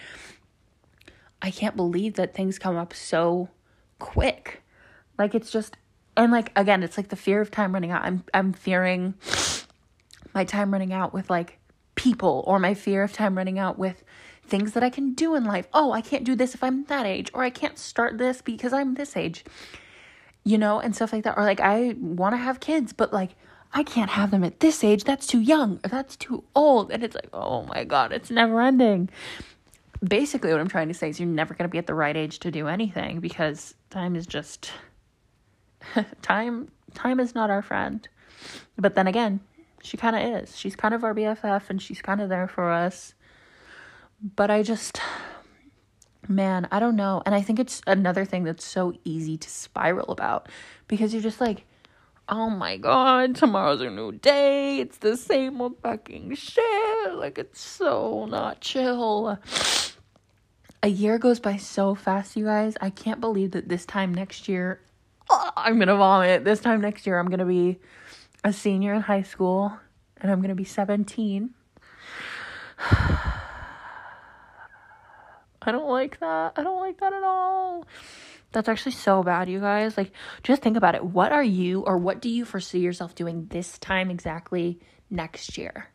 I 1.42 1.52
can't 1.52 1.76
believe 1.76 2.16
that 2.16 2.34
things 2.34 2.58
come 2.58 2.76
up 2.76 2.94
so 2.94 3.50
quick. 4.00 4.64
Like, 5.20 5.36
it's 5.36 5.52
just, 5.52 5.78
and 6.18 6.32
like, 6.32 6.52
again, 6.56 6.82
it's 6.82 6.98
like 6.98 7.10
the 7.10 7.16
fear 7.16 7.40
of 7.40 7.52
time 7.52 7.74
running 7.74 7.92
out. 7.92 8.04
I'm, 8.04 8.24
I'm 8.34 8.52
fearing 8.52 9.14
my 10.34 10.46
time 10.46 10.72
running 10.72 10.92
out 10.92 11.14
with 11.14 11.30
like 11.30 11.60
people 11.96 12.44
or 12.48 12.60
my 12.60 12.74
fear 12.74 13.04
of 13.04 13.14
time 13.14 13.38
running 13.38 13.60
out 13.60 13.78
with 13.78 14.04
things 14.46 14.74
that 14.74 14.84
I 14.84 14.90
can 14.90 15.14
do 15.14 15.36
in 15.36 15.44
life. 15.44 15.68
Oh, 15.74 15.92
I 15.92 16.02
can't 16.02 16.24
do 16.24 16.36
this 16.36 16.56
if 16.56 16.64
I'm 16.64 16.86
that 16.86 17.06
age, 17.06 17.30
or 17.34 17.44
I 17.44 17.50
can't 17.50 17.78
start 17.78 18.18
this 18.18 18.42
because 18.42 18.74
I'm 18.74 18.96
this 18.96 19.16
age 19.16 19.46
you 20.44 20.58
know, 20.58 20.80
and 20.80 20.96
stuff 20.96 21.14
like 21.14 21.24
that. 21.24 21.38
Or 21.38 21.44
like, 21.44 21.60
I 21.60 21.96
want 22.00 22.34
to 22.34 22.38
have 22.38 22.60
kids, 22.60 22.94
but 22.94 23.14
like, 23.14 23.32
I 23.74 23.84
can't 23.84 24.10
have 24.10 24.32
them 24.32 24.44
at 24.44 24.60
this 24.60 24.84
age. 24.84 25.04
That's 25.04 25.28
too 25.28 25.40
young. 25.40 25.80
Or 25.84 25.90
that's 25.90 26.16
too 26.16 26.44
old. 26.56 26.92
And 26.92 27.04
it's 27.04 27.16
like, 27.16 27.30
oh 27.34 27.64
my 27.64 27.84
God, 27.84 28.12
it's 28.12 28.32
never 28.32 28.62
ending. 28.62 29.10
Basically, 30.04 30.52
what 30.52 30.60
I'm 30.60 30.70
trying 30.70 30.88
to 30.88 30.94
say 30.94 31.10
is 31.10 31.20
you're 31.20 31.28
never 31.28 31.54
going 31.54 31.68
to 31.68 31.72
be 31.72 31.78
at 31.78 31.88
the 31.88 31.94
right 31.94 32.16
age 32.16 32.40
to 32.40 32.52
do 32.52 32.68
anything 32.68 33.20
because 33.20 33.76
time 33.90 34.16
is 34.16 34.26
just 34.26 34.72
time 36.22 36.72
time 36.94 37.20
is 37.20 37.36
not 37.36 37.50
our 37.50 37.62
friend. 37.62 38.08
But 38.78 38.96
then 38.96 39.08
again, 39.08 39.42
she 39.82 39.98
kind 39.98 40.16
of 40.16 40.44
is. 40.44 40.58
She's 40.58 40.76
kind 40.76 40.94
of 40.94 41.04
our 41.04 41.14
BFF 41.14 41.70
and 41.70 41.82
she's 41.82 42.02
kind 42.02 42.22
of 42.22 42.30
there 42.30 42.48
for 42.48 42.72
us. 42.72 43.14
But 44.36 44.50
I 44.50 44.64
just 44.64 45.00
man, 46.30 46.68
I 46.72 46.80
don't 46.80 46.96
know. 46.96 47.22
And 47.26 47.34
I 47.34 47.42
think 47.42 47.60
it's 47.60 47.82
another 47.88 48.24
thing 48.24 48.44
that's 48.44 48.66
so 48.66 48.94
easy 49.04 49.38
to 49.38 49.50
spiral 49.50 50.12
about 50.12 50.48
because 50.88 51.14
you're 51.14 51.24
just 51.24 51.42
like, 51.42 51.66
oh 52.30 52.50
my 52.50 52.78
god, 52.78 53.36
tomorrow's 53.36 53.82
a 53.82 53.90
new 53.90 54.12
day. 54.12 54.80
It's 54.80 54.98
the 54.98 55.18
same 55.18 55.60
old 55.60 55.80
fucking 55.82 56.36
shit. 56.36 57.14
Like, 57.14 57.38
it's 57.38 57.60
so 57.60 58.26
not 58.26 58.62
chill. 58.62 59.40
A 60.82 60.88
year 60.88 61.18
goes 61.18 61.40
by 61.40 61.58
so 61.58 61.96
fast, 61.96 62.38
you 62.38 62.46
guys. 62.46 62.76
I 62.80 62.90
can't 62.90 63.20
believe 63.20 63.52
that 63.52 63.68
this 63.68 63.86
time 63.86 64.14
next 64.14 64.48
year, 64.48 64.80
oh, 65.30 65.52
I'm 65.58 65.80
to 65.80 65.98
vomit. 65.98 66.46
This 66.46 66.60
time 66.60 66.80
next 66.80 67.06
year, 67.06 67.20
I'm 67.20 67.28
to 67.40 67.46
be 67.46 67.80
a 68.44 68.54
senior 68.54 68.94
in 68.94 69.02
high 69.02 69.24
school 69.24 69.78
and 70.22 70.32
I'm 70.32 70.42
to 70.50 70.56
be 70.56 70.64
17. 70.64 71.50
I 75.62 75.72
don't 75.72 75.90
like 75.90 76.20
that. 76.20 76.54
I 76.56 76.64
don't 76.64 76.80
like 76.80 77.00
that 77.00 77.14
at 77.14 77.24
all. 77.24 77.86
That's 78.52 78.70
actually 78.70 78.94
so 78.94 79.22
bad, 79.22 79.50
you 79.50 79.60
guys. 79.60 79.98
Like, 79.98 80.12
just 80.44 80.62
think 80.62 80.78
about 80.78 80.96
it. 80.96 81.04
What 81.04 81.32
are 81.32 81.44
you 81.44 81.82
or 81.82 81.98
what 81.98 82.22
do 82.22 82.30
you 82.30 82.46
foresee 82.46 82.80
yourself 82.80 83.14
doing 83.14 83.48
this 83.50 83.78
time 83.78 84.10
exactly 84.10 84.80
next 85.10 85.58
year? 85.58 85.90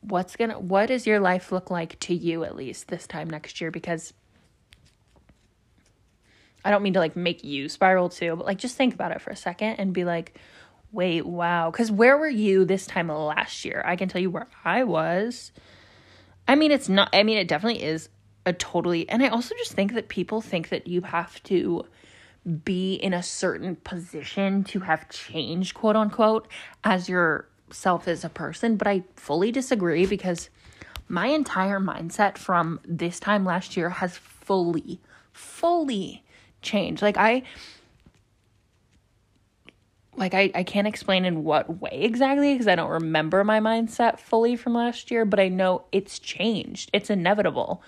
What's 0.00 0.36
gonna, 0.36 0.58
what 0.58 0.86
does 0.86 1.06
your 1.06 1.20
life 1.20 1.52
look 1.52 1.70
like 1.70 1.98
to 2.00 2.14
you 2.14 2.44
at 2.44 2.56
least 2.56 2.88
this 2.88 3.06
time 3.06 3.28
next 3.28 3.60
year? 3.60 3.70
Because 3.70 4.14
I 6.64 6.70
don't 6.70 6.82
mean 6.82 6.94
to 6.94 6.98
like 6.98 7.16
make 7.16 7.44
you 7.44 7.68
spiral 7.68 8.08
too, 8.08 8.36
but 8.36 8.46
like 8.46 8.58
just 8.58 8.76
think 8.76 8.94
about 8.94 9.12
it 9.12 9.20
for 9.20 9.30
a 9.30 9.36
second 9.36 9.74
and 9.74 9.92
be 9.92 10.04
like, 10.04 10.38
wait, 10.92 11.26
wow. 11.26 11.70
Because 11.70 11.90
where 11.90 12.16
were 12.16 12.28
you 12.28 12.64
this 12.64 12.86
time 12.86 13.08
last 13.08 13.64
year? 13.64 13.82
I 13.84 13.96
can 13.96 14.08
tell 14.08 14.20
you 14.20 14.30
where 14.30 14.48
I 14.64 14.84
was. 14.84 15.52
I 16.48 16.54
mean, 16.54 16.70
it's 16.70 16.88
not, 16.88 17.10
I 17.12 17.22
mean, 17.22 17.38
it 17.38 17.48
definitely 17.48 17.82
is 17.82 18.08
a 18.46 18.52
totally, 18.52 19.08
and 19.08 19.22
I 19.22 19.28
also 19.28 19.54
just 19.56 19.72
think 19.72 19.94
that 19.94 20.08
people 20.08 20.40
think 20.40 20.70
that 20.70 20.86
you 20.86 21.02
have 21.02 21.42
to 21.44 21.84
be 22.64 22.94
in 22.94 23.12
a 23.12 23.22
certain 23.22 23.76
position 23.76 24.64
to 24.64 24.80
have 24.80 25.08
changed, 25.10 25.74
quote 25.74 25.96
unquote, 25.96 26.48
as 26.84 27.08
yourself 27.08 28.08
as 28.08 28.24
a 28.24 28.30
person. 28.30 28.76
But 28.76 28.88
I 28.88 29.04
fully 29.16 29.52
disagree 29.52 30.06
because 30.06 30.48
my 31.08 31.26
entire 31.26 31.80
mindset 31.80 32.38
from 32.38 32.80
this 32.84 33.20
time 33.20 33.44
last 33.44 33.76
year 33.76 33.90
has 33.90 34.16
fully, 34.16 35.00
fully 35.32 36.24
changed. 36.62 37.02
Like, 37.02 37.18
I, 37.18 37.42
like 40.16 40.34
I, 40.34 40.50
I 40.54 40.62
can't 40.62 40.86
explain 40.86 41.24
in 41.24 41.44
what 41.44 41.80
way 41.80 42.00
exactly 42.02 42.54
because 42.54 42.68
I 42.68 42.74
don't 42.74 42.90
remember 42.90 43.44
my 43.44 43.60
mindset 43.60 44.18
fully 44.18 44.56
from 44.56 44.74
last 44.74 45.10
year, 45.10 45.24
but 45.24 45.40
I 45.40 45.48
know 45.48 45.84
it's 45.92 46.18
changed. 46.18 46.90
It's 46.92 47.10
inevitable. 47.10 47.82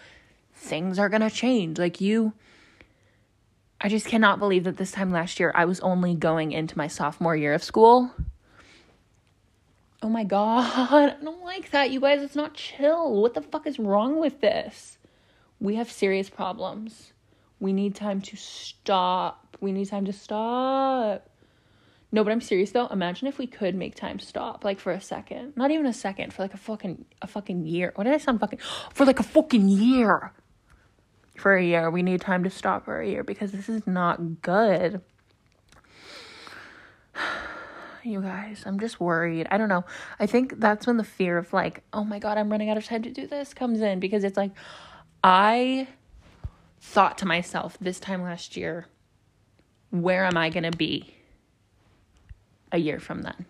Things 0.55 0.99
are 0.99 1.09
going 1.09 1.23
to 1.23 1.31
change. 1.31 1.79
Like 1.79 2.01
you 2.01 2.33
I 3.85 3.89
just 3.89 4.07
cannot 4.07 4.39
believe 4.39 4.63
that 4.65 4.77
this 4.77 4.93
time 4.93 5.11
last 5.11 5.41
year 5.41 5.51
I 5.57 5.65
was 5.65 5.81
only 5.81 6.15
going 6.15 6.53
into 6.53 6.79
my 6.79 6.87
sophomore 6.87 7.35
year 7.35 7.53
of 7.53 7.65
school. 7.65 8.13
Oh 10.01 10.09
my 10.09 10.23
god, 10.23 10.93
I 10.93 11.17
don't 11.23 11.45
like 11.45 11.73
that. 11.73 11.91
You 11.91 11.99
guys, 11.99 12.23
it's 12.23 12.37
not 12.37 12.55
chill. 12.55 13.21
What 13.21 13.35
the 13.35 13.43
fuck 13.43 13.67
is 13.67 13.81
wrong 13.81 14.21
with 14.21 14.41
this? 14.41 14.99
We 15.59 15.75
have 15.77 15.91
serious 15.91 16.31
problems. 16.31 17.13
We 17.59 17.73
need 17.73 17.97
time 17.97 18.21
to 18.23 18.37
stop. 18.37 19.57
We 19.61 19.73
need 19.73 19.89
time 19.89 20.05
to 20.05 20.13
stop. 20.13 21.29
No, 22.13 22.23
but 22.23 22.33
I'm 22.33 22.41
serious 22.41 22.71
though. 22.71 22.87
Imagine 22.87 23.27
if 23.27 23.39
we 23.39 23.49
could 23.49 23.75
make 23.75 23.97
time 23.97 24.21
stop, 24.21 24.65
like 24.65 24.79
for 24.79 24.93
a 24.93 25.01
second. 25.01 25.55
Not 25.57 25.73
even 25.73 25.87
a 25.87 25.93
second, 25.93 26.33
for 26.33 26.43
like 26.43 26.55
a 26.55 26.59
fucking 26.59 27.05
a 27.21 27.27
fucking 27.27 27.67
year. 27.67 27.91
What 27.97 28.05
did 28.05 28.13
I 28.13 28.19
sound 28.19 28.39
fucking 28.39 28.61
for 28.95 29.05
like 29.05 29.19
a 29.19 29.25
fucking 29.25 29.69
year? 29.69 30.33
For 31.37 31.55
a 31.55 31.65
year. 31.65 31.91
We 31.91 32.03
need 32.03 32.21
time 32.21 32.45
to 32.45 32.51
stop 32.51 32.85
for 32.85 33.01
a 33.01 33.09
year 33.09 33.25
because 33.25 33.53
this 33.53 33.69
is 33.69 33.87
not 33.87 34.43
good. 34.43 35.01
You 38.05 38.21
guys, 38.21 38.65
I'm 38.67 38.81
just 38.81 38.99
worried. 38.99 39.47
I 39.53 39.59
don't 39.59 39.69
know. 39.69 39.85
I 40.19 40.27
think 40.27 40.59
that's 40.59 40.89
when 40.89 40.97
the 40.97 41.05
fear 41.05 41.39
of 41.39 41.53
like, 41.53 41.85
oh 41.93 42.03
my 42.03 42.19
god, 42.19 42.37
I'm 42.37 42.51
running 42.51 42.69
out 42.69 42.77
of 42.77 42.85
time 42.85 43.05
to 43.05 43.13
do 43.13 43.29
this 43.29 43.55
comes 43.55 43.81
in 43.81 44.01
because 44.01 44.25
it's 44.25 44.37
like 44.37 44.51
I 45.23 45.87
thought 46.81 47.17
to 47.19 47.27
myself 47.27 47.79
this 47.81 48.01
time 48.01 48.21
last 48.25 48.57
year, 48.57 48.89
where 49.91 50.25
am 50.25 50.37
I 50.37 50.51
going 50.51 50.69
to 50.69 50.77
be? 50.77 51.15
a 52.73 52.79
year 52.79 52.99
from 52.99 53.23
then. 53.23 53.47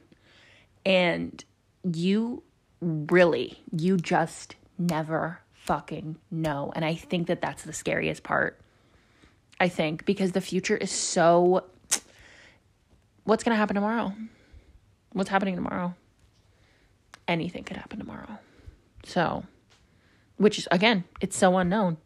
And 0.84 1.42
you 1.84 2.42
really, 2.80 3.62
you 3.70 3.96
just 3.96 4.56
never 4.76 5.40
fucking 5.64 6.16
know. 6.30 6.72
And 6.74 6.84
I 6.84 6.94
think 6.94 7.28
that 7.28 7.40
that's 7.40 7.62
the 7.62 7.72
scariest 7.72 8.22
part. 8.22 8.58
I 9.60 9.68
think 9.68 10.04
because 10.04 10.32
the 10.32 10.40
future 10.40 10.76
is 10.76 10.90
so. 10.90 11.64
What's 13.24 13.44
going 13.44 13.54
to 13.54 13.58
happen 13.58 13.76
tomorrow? 13.76 14.12
What's 15.12 15.30
happening 15.30 15.54
tomorrow? 15.54 15.94
Anything 17.28 17.62
could 17.62 17.76
happen 17.76 18.00
tomorrow. 18.00 18.38
So, 19.04 19.44
which 20.38 20.58
is, 20.58 20.66
again, 20.72 21.04
it's 21.20 21.36
so 21.36 21.56
unknown. 21.56 21.98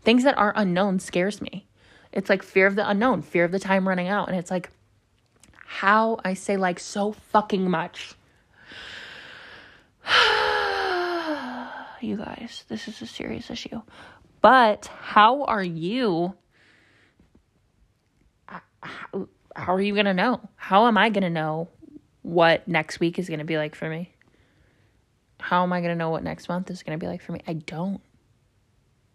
Things 0.00 0.24
that 0.24 0.38
are 0.38 0.54
unknown 0.56 0.98
scares 0.98 1.42
me. 1.42 1.66
It's 2.10 2.30
like 2.30 2.42
fear 2.42 2.66
of 2.66 2.76
the 2.76 2.88
unknown, 2.88 3.20
fear 3.20 3.44
of 3.44 3.52
the 3.52 3.58
time 3.58 3.86
running 3.86 4.08
out. 4.08 4.28
And 4.28 4.38
it's 4.38 4.50
like, 4.50 4.70
how 5.52 6.18
I 6.24 6.32
say 6.32 6.56
like 6.56 6.80
so 6.80 7.12
fucking 7.12 7.70
much. 7.70 8.14
you 12.06 12.16
guys, 12.16 12.64
this 12.68 12.88
is 12.88 13.00
a 13.02 13.06
serious 13.06 13.50
issue. 13.50 13.80
But 14.40 14.90
how 15.00 15.44
are 15.44 15.62
you? 15.62 16.34
How, 18.46 18.60
how 19.54 19.74
are 19.74 19.80
you 19.80 19.94
going 19.94 20.06
to 20.06 20.14
know? 20.14 20.40
How 20.56 20.86
am 20.86 20.98
I 20.98 21.10
going 21.10 21.22
to 21.22 21.30
know 21.30 21.68
what 22.22 22.66
next 22.66 23.00
week 23.00 23.18
is 23.18 23.28
going 23.28 23.38
to 23.38 23.44
be 23.44 23.56
like 23.56 23.74
for 23.74 23.88
me? 23.88 24.12
How 25.40 25.62
am 25.62 25.72
I 25.72 25.80
going 25.80 25.92
to 25.92 25.96
know 25.96 26.10
what 26.10 26.22
next 26.22 26.48
month 26.48 26.70
is 26.70 26.82
going 26.82 26.98
to 26.98 27.04
be 27.04 27.08
like 27.08 27.22
for 27.22 27.32
me? 27.32 27.40
I 27.46 27.54
don't. 27.54 28.00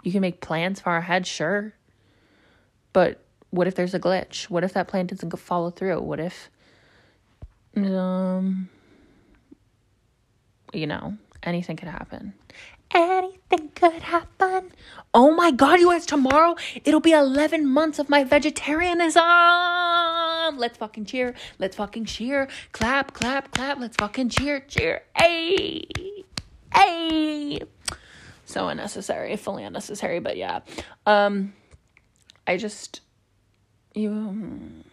You 0.03 0.11
can 0.11 0.21
make 0.21 0.41
plans 0.41 0.79
far 0.79 0.97
ahead, 0.97 1.25
sure. 1.27 1.73
But 2.93 3.23
what 3.49 3.67
if 3.67 3.75
there's 3.75 3.93
a 3.93 3.99
glitch? 3.99 4.49
What 4.49 4.63
if 4.63 4.73
that 4.73 4.87
plan 4.87 5.07
doesn't 5.07 5.35
follow 5.37 5.71
through? 5.71 6.01
What 6.01 6.19
if, 6.19 6.49
um, 7.75 8.69
you 10.73 10.87
know, 10.87 11.17
anything 11.43 11.77
could 11.77 11.87
happen. 11.87 12.33
Anything 12.93 13.69
could 13.75 14.01
happen. 14.03 14.71
Oh 15.13 15.35
my 15.35 15.51
god, 15.51 15.79
you 15.79 15.91
guys, 15.91 16.05
tomorrow 16.05 16.55
it'll 16.83 16.99
be 16.99 17.11
11 17.11 17.67
months 17.67 17.99
of 17.99 18.09
my 18.09 18.23
vegetarianism. 18.23 19.21
Let's 20.57 20.77
fucking 20.77 21.05
cheer. 21.05 21.35
Let's 21.59 21.75
fucking 21.75 22.05
cheer. 22.05 22.47
Clap, 22.71 23.13
clap, 23.13 23.51
clap. 23.51 23.79
Let's 23.79 23.97
fucking 23.97 24.29
cheer, 24.29 24.61
cheer. 24.61 25.01
Hey, 25.17 25.85
hey. 26.73 27.59
So 28.45 28.69
unnecessary, 28.69 29.35
fully 29.35 29.63
unnecessary, 29.63 30.19
but 30.19 30.37
yeah. 30.37 30.61
Um, 31.05 31.53
I 32.45 32.57
just, 32.57 33.01
you 33.93 34.83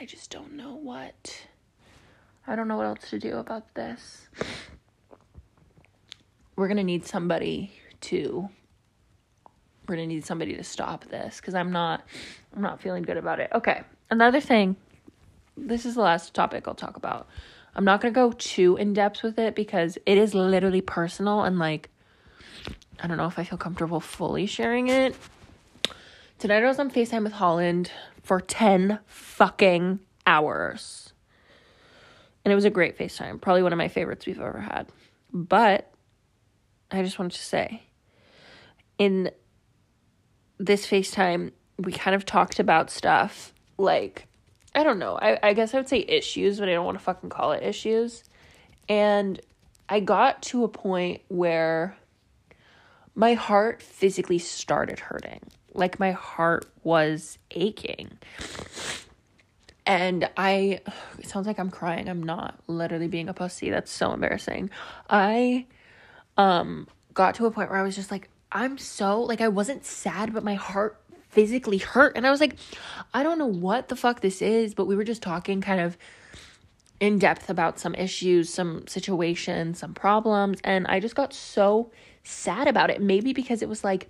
I 0.00 0.06
just 0.06 0.30
don't 0.30 0.52
know 0.54 0.74
what 0.74 1.46
I 2.46 2.56
don't 2.56 2.68
know 2.68 2.76
what 2.76 2.86
else 2.86 3.10
to 3.10 3.18
do 3.18 3.38
about 3.38 3.74
this. 3.74 4.28
We're 6.56 6.68
going 6.68 6.78
to 6.78 6.84
need 6.84 7.06
somebody 7.06 7.72
to 8.02 8.48
we're 9.86 9.96
going 9.96 10.08
to 10.08 10.14
need 10.14 10.24
somebody 10.24 10.56
to 10.56 10.64
stop 10.64 11.04
this 11.06 11.40
cuz 11.40 11.54
I'm 11.54 11.72
not 11.72 12.04
I'm 12.54 12.62
not 12.62 12.80
feeling 12.80 13.02
good 13.02 13.16
about 13.16 13.40
it. 13.40 13.50
Okay. 13.52 13.82
Another 14.10 14.40
thing. 14.40 14.76
This 15.56 15.86
is 15.86 15.94
the 15.94 16.00
last 16.00 16.34
topic 16.34 16.66
I'll 16.66 16.74
talk 16.74 16.96
about. 16.96 17.28
I'm 17.76 17.84
not 17.84 18.00
going 18.00 18.12
to 18.12 18.18
go 18.18 18.32
too 18.32 18.76
in 18.76 18.92
depth 18.92 19.22
with 19.22 19.38
it 19.38 19.54
because 19.54 19.98
it 20.06 20.16
is 20.16 20.34
literally 20.34 20.80
personal 20.80 21.42
and 21.42 21.58
like 21.58 21.90
I 23.02 23.06
don't 23.06 23.16
know 23.16 23.26
if 23.26 23.38
I 23.38 23.44
feel 23.44 23.58
comfortable 23.58 24.00
fully 24.00 24.46
sharing 24.46 24.88
it. 24.88 25.16
Tonight 26.38 26.62
I 26.62 26.66
was 26.66 26.78
on 26.78 26.90
FaceTime 26.90 27.24
with 27.24 27.34
Holland 27.34 27.90
for 28.22 28.40
10 28.40 28.98
fucking 29.06 30.00
hours. 30.26 31.12
And 32.44 32.52
it 32.52 32.54
was 32.54 32.64
a 32.64 32.70
great 32.70 32.98
FaceTime, 32.98 33.40
probably 33.40 33.62
one 33.62 33.72
of 33.72 33.78
my 33.78 33.88
favorites 33.88 34.26
we've 34.26 34.40
ever 34.40 34.60
had. 34.60 34.88
But 35.32 35.90
I 36.96 37.02
just 37.02 37.18
wanted 37.18 37.32
to 37.32 37.42
say 37.42 37.82
in 38.98 39.30
this 40.58 40.86
FaceTime, 40.86 41.52
we 41.78 41.92
kind 41.92 42.14
of 42.14 42.24
talked 42.24 42.58
about 42.58 42.90
stuff 42.90 43.52
like, 43.76 44.26
I 44.74 44.84
don't 44.84 44.98
know, 44.98 45.18
I, 45.20 45.38
I 45.42 45.52
guess 45.52 45.74
I 45.74 45.78
would 45.78 45.88
say 45.88 46.04
issues, 46.06 46.60
but 46.60 46.68
I 46.68 46.72
don't 46.72 46.84
want 46.84 46.98
to 46.98 47.04
fucking 47.04 47.30
call 47.30 47.52
it 47.52 47.62
issues. 47.62 48.24
And 48.88 49.40
I 49.88 50.00
got 50.00 50.42
to 50.42 50.64
a 50.64 50.68
point 50.68 51.22
where 51.28 51.96
my 53.14 53.34
heart 53.34 53.82
physically 53.82 54.38
started 54.38 55.00
hurting 55.00 55.40
like 55.74 55.98
my 55.98 56.12
heart 56.12 56.66
was 56.82 57.38
aching. 57.50 58.16
And 59.86 60.30
I, 60.36 60.80
it 61.18 61.26
sounds 61.26 61.46
like 61.46 61.58
I'm 61.58 61.70
crying. 61.70 62.08
I'm 62.08 62.22
not 62.22 62.58
literally 62.68 63.08
being 63.08 63.28
a 63.28 63.34
pussy. 63.34 63.68
That's 63.68 63.90
so 63.90 64.12
embarrassing. 64.12 64.70
I, 65.10 65.66
um, 66.36 66.88
got 67.12 67.34
to 67.36 67.46
a 67.46 67.50
point 67.50 67.70
where 67.70 67.78
I 67.78 67.82
was 67.82 67.94
just 67.94 68.10
like, 68.10 68.28
I'm 68.52 68.78
so, 68.78 69.20
like, 69.20 69.40
I 69.40 69.48
wasn't 69.48 69.84
sad, 69.84 70.32
but 70.32 70.44
my 70.44 70.54
heart 70.54 71.00
physically 71.34 71.78
hurt. 71.78 72.16
And 72.16 72.26
I 72.26 72.30
was 72.30 72.40
like, 72.40 72.56
I 73.12 73.22
don't 73.22 73.38
know 73.38 73.46
what 73.46 73.88
the 73.88 73.96
fuck 73.96 74.20
this 74.20 74.40
is, 74.40 74.74
but 74.74 74.86
we 74.86 74.94
were 74.94 75.04
just 75.04 75.22
talking 75.22 75.60
kind 75.60 75.80
of 75.80 75.98
in 77.00 77.18
depth 77.18 77.50
about 77.50 77.80
some 77.80 77.94
issues, 77.96 78.48
some 78.48 78.86
situations, 78.86 79.80
some 79.80 79.94
problems. 79.94 80.60
And 80.62 80.86
I 80.86 81.00
just 81.00 81.16
got 81.16 81.32
so 81.34 81.90
sad 82.22 82.68
about 82.68 82.90
it. 82.90 83.02
Maybe 83.02 83.32
because 83.32 83.62
it 83.62 83.68
was 83.68 83.82
like, 83.82 84.08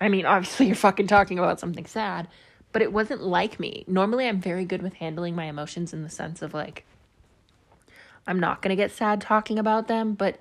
I 0.00 0.08
mean, 0.08 0.26
obviously 0.26 0.66
you're 0.66 0.74
fucking 0.74 1.06
talking 1.06 1.38
about 1.38 1.60
something 1.60 1.86
sad, 1.86 2.28
but 2.72 2.80
it 2.80 2.92
wasn't 2.92 3.22
like 3.22 3.60
me. 3.60 3.84
Normally, 3.86 4.26
I'm 4.26 4.40
very 4.40 4.64
good 4.64 4.82
with 4.82 4.94
handling 4.94 5.36
my 5.36 5.44
emotions 5.44 5.92
in 5.92 6.02
the 6.02 6.08
sense 6.10 6.40
of 6.40 6.54
like, 6.54 6.84
I'm 8.26 8.40
not 8.40 8.62
going 8.62 8.70
to 8.70 8.82
get 8.82 8.90
sad 8.90 9.20
talking 9.20 9.58
about 9.58 9.86
them, 9.86 10.14
but 10.14 10.40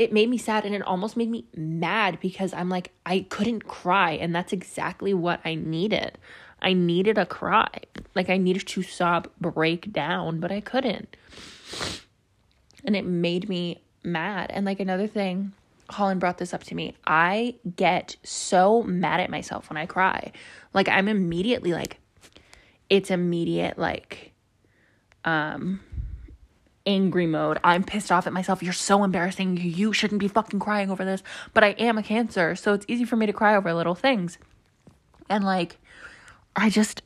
it 0.00 0.14
made 0.14 0.30
me 0.30 0.38
sad 0.38 0.64
and 0.64 0.74
it 0.74 0.80
almost 0.80 1.14
made 1.14 1.28
me 1.28 1.44
mad 1.54 2.18
because 2.22 2.54
I'm 2.54 2.70
like, 2.70 2.90
I 3.04 3.26
couldn't 3.28 3.68
cry. 3.68 4.12
And 4.12 4.34
that's 4.34 4.50
exactly 4.50 5.12
what 5.12 5.40
I 5.44 5.56
needed. 5.56 6.16
I 6.62 6.72
needed 6.72 7.18
a 7.18 7.26
cry. 7.26 7.68
Like, 8.14 8.30
I 8.30 8.38
needed 8.38 8.66
to 8.66 8.82
sob, 8.82 9.28
break 9.42 9.92
down, 9.92 10.40
but 10.40 10.50
I 10.50 10.62
couldn't. 10.62 11.18
And 12.82 12.96
it 12.96 13.04
made 13.04 13.50
me 13.50 13.82
mad. 14.02 14.50
And 14.50 14.64
like, 14.64 14.80
another 14.80 15.06
thing, 15.06 15.52
Holland 15.90 16.18
brought 16.18 16.38
this 16.38 16.54
up 16.54 16.64
to 16.64 16.74
me. 16.74 16.96
I 17.06 17.56
get 17.76 18.16
so 18.22 18.82
mad 18.82 19.20
at 19.20 19.28
myself 19.28 19.68
when 19.68 19.76
I 19.76 19.84
cry. 19.84 20.32
Like, 20.72 20.88
I'm 20.88 21.08
immediately 21.08 21.74
like, 21.74 21.98
it's 22.88 23.10
immediate, 23.10 23.78
like, 23.78 24.32
um, 25.26 25.80
angry 26.86 27.26
mode. 27.26 27.58
I'm 27.62 27.84
pissed 27.84 28.10
off 28.10 28.26
at 28.26 28.32
myself. 28.32 28.62
You're 28.62 28.72
so 28.72 29.04
embarrassing. 29.04 29.56
You 29.58 29.92
shouldn't 29.92 30.20
be 30.20 30.28
fucking 30.28 30.60
crying 30.60 30.90
over 30.90 31.04
this. 31.04 31.22
But 31.52 31.64
I 31.64 31.68
am 31.70 31.98
a 31.98 32.02
cancer, 32.02 32.54
so 32.56 32.72
it's 32.72 32.86
easy 32.88 33.04
for 33.04 33.16
me 33.16 33.26
to 33.26 33.32
cry 33.32 33.54
over 33.56 33.72
little 33.72 33.94
things. 33.94 34.38
And 35.28 35.44
like 35.44 35.78
I 36.56 36.70
just 36.70 37.02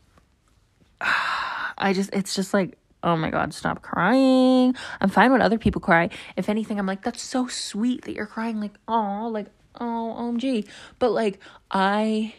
I 1.01 1.93
just 1.93 2.11
it's 2.13 2.35
just 2.35 2.55
like 2.55 2.79
oh 3.03 3.17
my 3.17 3.31
god, 3.31 3.53
stop 3.53 3.83
crying. 3.83 4.75
I'm 5.01 5.11
fine 5.11 5.31
when 5.31 5.43
other 5.43 5.59
people 5.59 5.81
cry. 5.81 6.09
If 6.37 6.49
anything, 6.49 6.79
I'm 6.79 6.87
like 6.87 7.03
that's 7.03 7.23
so 7.23 7.47
sweet 7.47 8.03
that 8.05 8.15
you're 8.15 8.27
crying 8.27 8.61
like 8.61 8.75
oh, 8.89 9.29
like 9.33 9.47
oh, 9.81 10.17
OMG. 10.19 10.67
But 10.99 11.11
like 11.11 11.39
I 11.71 12.35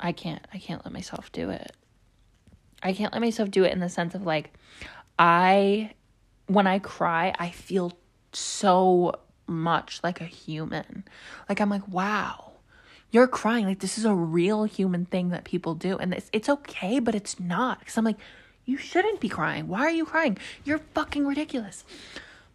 I 0.00 0.12
can't 0.12 0.46
I 0.52 0.58
can't 0.58 0.84
let 0.84 0.92
myself 0.92 1.30
do 1.32 1.50
it. 1.50 1.72
I 2.82 2.92
can't 2.92 3.12
let 3.12 3.22
myself 3.22 3.50
do 3.50 3.64
it 3.64 3.72
in 3.72 3.80
the 3.80 3.88
sense 3.88 4.14
of 4.14 4.26
like 4.26 4.52
I, 5.18 5.94
when 6.46 6.66
I 6.66 6.78
cry, 6.78 7.34
I 7.38 7.50
feel 7.50 7.92
so 8.32 9.14
much 9.46 10.00
like 10.02 10.20
a 10.20 10.24
human. 10.24 11.04
Like, 11.48 11.60
I'm 11.60 11.70
like, 11.70 11.86
wow, 11.88 12.52
you're 13.10 13.28
crying. 13.28 13.66
Like, 13.66 13.80
this 13.80 13.98
is 13.98 14.04
a 14.04 14.14
real 14.14 14.64
human 14.64 15.04
thing 15.04 15.30
that 15.30 15.44
people 15.44 15.74
do. 15.74 15.96
And 15.98 16.12
it's, 16.14 16.30
it's 16.32 16.48
okay, 16.48 16.98
but 16.98 17.14
it's 17.14 17.38
not. 17.38 17.78
Because 17.80 17.96
I'm 17.96 18.04
like, 18.04 18.18
you 18.64 18.76
shouldn't 18.76 19.20
be 19.20 19.28
crying. 19.28 19.68
Why 19.68 19.80
are 19.82 19.90
you 19.90 20.04
crying? 20.04 20.38
You're 20.64 20.78
fucking 20.78 21.26
ridiculous. 21.26 21.84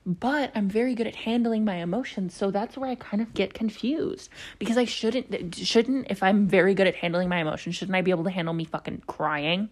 But 0.06 0.52
I'm 0.56 0.70
very 0.70 0.96
good 0.96 1.08
at 1.08 1.16
handling 1.16 1.66
my 1.66 1.76
emotions, 1.76 2.34
so 2.34 2.50
that's 2.50 2.78
where 2.78 2.90
I 2.90 2.96
kind 2.96 3.22
of 3.22 3.34
get 3.34 3.54
confused 3.54 4.30
because 4.58 4.78
I 4.78 4.86
shouldn't 4.86 5.54
shouldn't 5.56 6.08
if 6.10 6.24
I'm 6.24 6.48
very 6.48 6.74
good 6.74 6.88
at 6.88 6.96
handling 6.96 7.30
my 7.30 7.38
emotions, 7.38 7.76
shouldn't 7.76 7.96
I 7.96 8.02
be 8.02 8.10
able 8.10 8.24
to 8.24 8.32
handle 8.32 8.54
me 8.54 8.64
fucking 8.64 9.04
crying? 9.08 9.70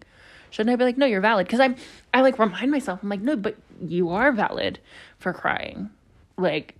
Shouldn't 0.50 0.72
I 0.72 0.76
be 0.76 0.84
like, 0.84 0.98
no, 0.98 1.06
you're 1.06 1.20
valid? 1.20 1.46
Because 1.46 1.60
I'm, 1.60 1.76
I 2.12 2.20
like 2.22 2.38
remind 2.38 2.70
myself, 2.70 3.00
I'm 3.02 3.08
like, 3.08 3.20
no, 3.20 3.36
but 3.36 3.56
you 3.80 4.10
are 4.10 4.32
valid 4.32 4.78
for 5.18 5.32
crying. 5.32 5.90
Like, 6.36 6.74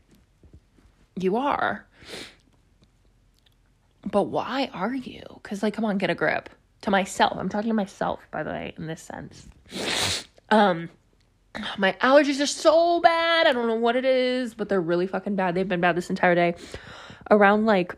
you 1.17 1.37
are. 1.37 1.87
But 4.05 4.25
why 4.25 4.71
are 4.73 4.95
you? 4.95 5.23
Because, 5.43 5.63
like, 5.63 5.75
come 5.75 5.85
on, 5.85 5.99
get 5.99 6.11
a 6.11 6.15
grip. 6.15 6.49
To 6.83 6.91
myself. 6.91 7.37
I'm 7.37 7.49
talking 7.49 7.71
to 7.71 7.75
myself, 7.75 8.21
by 8.31 8.45
the 8.45 8.51
way, 8.51 8.73
in 8.79 8.87
this 8.87 9.03
sense. 9.03 9.49
Um, 10.49 10.89
my 11.77 11.93
allergies 12.01 12.41
are 12.41 12.47
so 12.47 13.01
bad. 13.01 13.49
I 13.49 13.53
don't 13.53 13.67
know 13.67 13.75
what 13.75 13.97
it 13.97 14.05
is, 14.05 14.55
but 14.55 14.69
they're 14.69 14.81
really 14.81 15.09
fucking 15.09 15.35
bad. 15.35 15.55
They've 15.55 15.69
been 15.69 15.81
bad 15.81 15.97
this 15.97 16.09
entire 16.09 16.37
day. 16.37 16.55
Around 17.31 17.67
like 17.67 17.97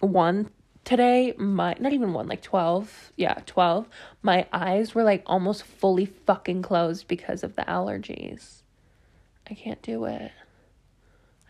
1 0.00 0.48
today 0.84 1.32
my 1.38 1.74
not 1.78 1.92
even 1.92 2.12
one 2.12 2.26
like 2.26 2.42
12 2.42 3.12
yeah 3.16 3.34
12 3.46 3.88
my 4.22 4.46
eyes 4.52 4.94
were 4.94 5.04
like 5.04 5.22
almost 5.26 5.62
fully 5.62 6.06
fucking 6.06 6.62
closed 6.62 7.06
because 7.06 7.44
of 7.44 7.54
the 7.56 7.62
allergies 7.62 8.62
i 9.48 9.54
can't 9.54 9.82
do 9.82 10.04
it 10.04 10.32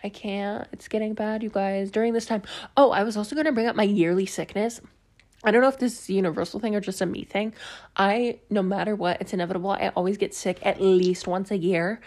i 0.04 0.08
can't 0.08 0.68
it's 0.72 0.88
getting 0.88 1.14
bad 1.14 1.42
you 1.42 1.48
guys 1.48 1.90
during 1.90 2.12
this 2.12 2.26
time 2.26 2.42
oh 2.76 2.90
i 2.90 3.02
was 3.02 3.16
also 3.16 3.34
going 3.34 3.46
to 3.46 3.52
bring 3.52 3.66
up 3.66 3.76
my 3.76 3.82
yearly 3.82 4.26
sickness 4.26 4.80
I 5.44 5.50
don't 5.50 5.60
know 5.60 5.68
if 5.68 5.78
this 5.78 6.04
is 6.04 6.08
a 6.08 6.12
universal 6.12 6.60
thing 6.60 6.76
or 6.76 6.80
just 6.80 7.00
a 7.00 7.06
me 7.06 7.24
thing. 7.24 7.52
I, 7.96 8.38
no 8.48 8.62
matter 8.62 8.94
what, 8.94 9.20
it's 9.20 9.32
inevitable. 9.32 9.70
I 9.70 9.88
always 9.96 10.16
get 10.16 10.34
sick 10.34 10.64
at 10.64 10.80
least 10.80 11.26
once 11.26 11.50
a 11.50 11.56
year. 11.56 12.00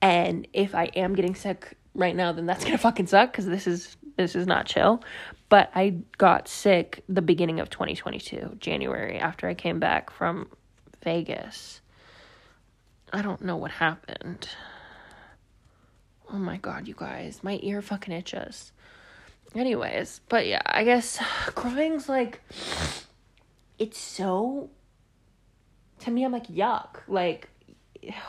And 0.00 0.48
if 0.54 0.74
I 0.74 0.84
am 0.96 1.14
getting 1.14 1.34
sick 1.34 1.76
right 1.94 2.16
now, 2.16 2.32
then 2.32 2.46
that's 2.46 2.64
gonna 2.64 2.78
fucking 2.78 3.08
suck 3.08 3.32
because 3.32 3.46
this 3.46 3.66
is 3.66 3.96
this 4.18 4.36
is 4.36 4.46
not 4.46 4.66
chill. 4.66 5.02
But 5.48 5.70
I 5.74 5.94
got 6.18 6.46
sick 6.46 7.02
the 7.08 7.22
beginning 7.22 7.58
of 7.60 7.70
2022, 7.70 8.58
January, 8.60 9.18
after 9.18 9.48
I 9.48 9.54
came 9.54 9.78
back 9.78 10.10
from 10.10 10.48
Vegas. 11.02 11.80
I 13.12 13.22
don't 13.22 13.40
know 13.40 13.56
what 13.56 13.70
happened. 13.70 14.48
Oh 16.30 16.36
my 16.36 16.58
god, 16.58 16.86
you 16.86 16.94
guys, 16.94 17.42
my 17.42 17.58
ear 17.62 17.80
fucking 17.80 18.12
itches. 18.12 18.72
Anyways, 19.54 20.20
but 20.28 20.46
yeah, 20.46 20.60
I 20.66 20.84
guess 20.84 21.18
crying's 21.54 22.08
like 22.08 22.42
it's 23.78 23.98
so 23.98 24.68
to 26.00 26.10
me 26.10 26.24
I'm 26.24 26.32
like 26.32 26.48
yuck. 26.48 26.98
Like 27.06 27.48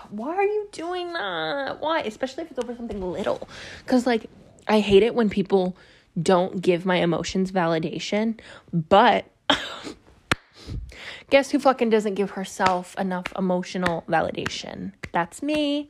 why 0.10 0.36
are 0.36 0.44
you 0.44 0.70
doing 0.72 1.12
that? 1.14 1.82
Why? 1.82 2.02
Especially 2.02 2.44
if 2.44 2.52
it's 2.52 2.60
over 2.60 2.76
something 2.76 3.02
little. 3.02 3.50
Cuz 3.86 4.08
like 4.08 4.30
I 4.70 4.80
hate 4.80 5.04
it 5.04 5.16
when 5.16 5.30
people 5.30 5.76
don't 6.22 6.62
give 6.62 6.86
my 6.86 6.98
emotions 6.98 7.52
validation, 7.52 8.40
but 8.72 9.26
guess 11.30 11.50
who 11.50 11.60
fucking 11.60 11.90
doesn't 11.90 12.14
give 12.14 12.32
herself 12.32 12.96
enough 12.98 13.34
emotional 13.38 14.04
validation? 14.08 14.94
That's 15.12 15.42
me. 15.42 15.90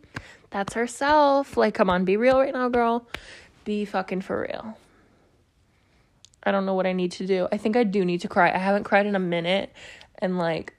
That's 0.49 0.73
herself. 0.73 1.57
Like, 1.57 1.73
come 1.73 1.89
on, 1.89 2.05
be 2.05 2.17
real 2.17 2.39
right 2.39 2.53
now, 2.53 2.69
girl. 2.69 3.05
Be 3.65 3.85
fucking 3.85 4.21
for 4.21 4.41
real. 4.41 4.77
I 6.43 6.51
don't 6.51 6.65
know 6.65 6.73
what 6.73 6.87
I 6.87 6.93
need 6.93 7.11
to 7.13 7.27
do. 7.27 7.47
I 7.51 7.57
think 7.57 7.75
I 7.75 7.83
do 7.83 8.05
need 8.05 8.21
to 8.21 8.29
cry. 8.29 8.49
I 8.49 8.57
haven't 8.57 8.85
cried 8.85 9.05
in 9.05 9.15
a 9.15 9.19
minute. 9.19 9.73
And, 10.19 10.37
like, 10.37 10.73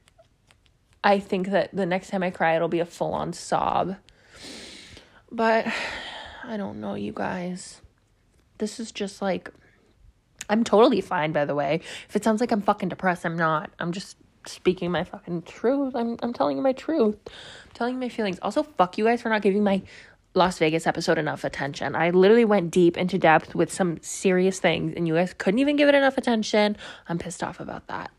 I 1.05 1.19
think 1.19 1.49
that 1.49 1.75
the 1.75 1.87
next 1.87 2.09
time 2.09 2.23
I 2.23 2.31
cry, 2.31 2.57
it'll 2.57 2.69
be 2.69 2.81
a 2.81 2.87
full 2.87 3.13
on 3.13 3.35
sob. 3.35 3.97
But 5.31 5.67
I 6.45 6.57
don't 6.57 6.81
know, 6.81 6.95
you 6.95 7.13
guys. 7.13 7.83
This 8.61 8.79
is 8.79 8.93
just 8.93 9.21
like 9.21 9.51
I'm 10.49 10.65
totally 10.65 11.01
fine 11.01 11.33
by 11.33 11.45
the 11.45 11.55
way. 11.55 11.81
If 12.09 12.15
it 12.15 12.23
sounds 12.23 12.41
like 12.41 12.53
I'm 12.53 12.63
fucking 12.63 12.91
depressed, 12.91 13.27
I'm 13.27 13.37
not. 13.37 13.71
I'm 13.79 13.93
just 13.93 14.17
speaking 14.47 14.91
my 14.91 15.05
fucking 15.05 15.43
truth. 15.43 15.95
I'm 15.95 16.17
I'm 16.23 16.33
telling 16.33 16.57
you 16.57 16.63
my 16.63 16.73
truth. 16.73 17.17
I'm 17.27 17.73
telling 17.75 17.95
you 17.95 18.01
my 18.01 18.09
feelings. 18.09 18.39
Also, 18.43 18.63
fuck 18.63 18.99
you 18.99 19.05
guys 19.05 19.23
for 19.23 19.29
not 19.29 19.43
giving 19.43 19.65
my 19.65 19.83
Las 20.35 20.59
Vegas 20.59 20.87
episode 20.87 21.19
enough 21.19 21.43
attention. 21.43 21.97
I 21.97 22.11
literally 22.11 22.45
went 22.45 22.71
deep 22.71 22.97
into 22.97 23.19
depth 23.19 23.55
with 23.55 23.73
some 23.73 23.99
serious 24.01 24.61
things 24.61 24.95
and 24.97 25.09
you 25.09 25.15
guys 25.15 25.35
couldn't 25.35 25.59
even 25.59 25.77
give 25.77 25.89
it 25.89 25.95
enough 25.95 26.17
attention. 26.17 26.77
I'm 27.09 27.19
pissed 27.19 27.43
off 27.43 27.59
about 27.59 27.89
that. 27.89 28.13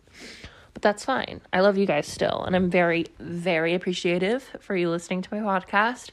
But 0.74 0.82
that's 0.82 1.06
fine. 1.06 1.42
I 1.54 1.62
love 1.62 1.78
you 1.78 1.86
guys 1.86 2.08
still 2.08 2.44
and 2.44 2.56
I'm 2.56 2.70
very 2.70 3.06
very 3.20 3.74
appreciative 3.74 4.50
for 4.60 4.76
you 4.76 4.90
listening 4.90 5.22
to 5.22 5.34
my 5.34 5.40
podcast. 5.40 6.10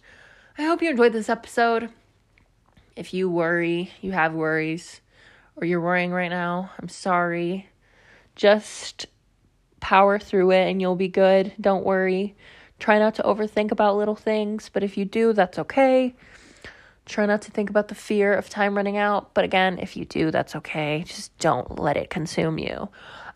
I 0.57 0.63
hope 0.63 0.83
you 0.83 0.91
enjoyed 0.91 1.13
this 1.13 1.29
episode. 1.29 1.91
If 2.99 3.15
you 3.15 3.31
worry, 3.31 3.93
you 4.01 4.11
have 4.11 4.35
worries, 4.35 5.01
or 5.55 5.65
you're 5.65 5.81
worrying 5.81 6.11
right 6.11 6.31
now, 6.31 6.73
I'm 6.81 6.89
sorry. 6.89 7.69
Just 8.35 9.07
power 9.79 10.19
through 10.19 10.51
it 10.51 10.69
and 10.69 10.81
you'll 10.81 10.97
be 10.97 11.07
good. 11.07 11.53
Don't 11.61 11.87
worry. 11.87 12.35
Try 12.81 12.99
not 12.99 13.15
to 13.15 13.23
overthink 13.23 13.71
about 13.71 13.97
little 13.97 14.17
things, 14.17 14.69
but 14.73 14.83
if 14.83 14.97
you 14.97 15.05
do, 15.05 15.33
that's 15.33 15.61
okay. 15.61 16.17
Try 17.07 17.25
not 17.27 17.43
to 17.43 17.53
think 17.53 17.71
about 17.71 17.87
the 17.87 17.95
fear 17.95 18.35
of 18.35 18.51
time 18.51 18.77
running 18.77 18.97
out, 18.97 19.33
but 19.33 19.45
again, 19.45 19.79
if 19.79 19.97
you 19.97 20.05
do, 20.05 20.33
that's 20.33 20.57
okay. 20.57 21.05
Just 21.07 21.39
don't 21.39 21.79
let 21.79 21.97
it 21.97 22.11
consume 22.11 22.59
you. 22.59 22.89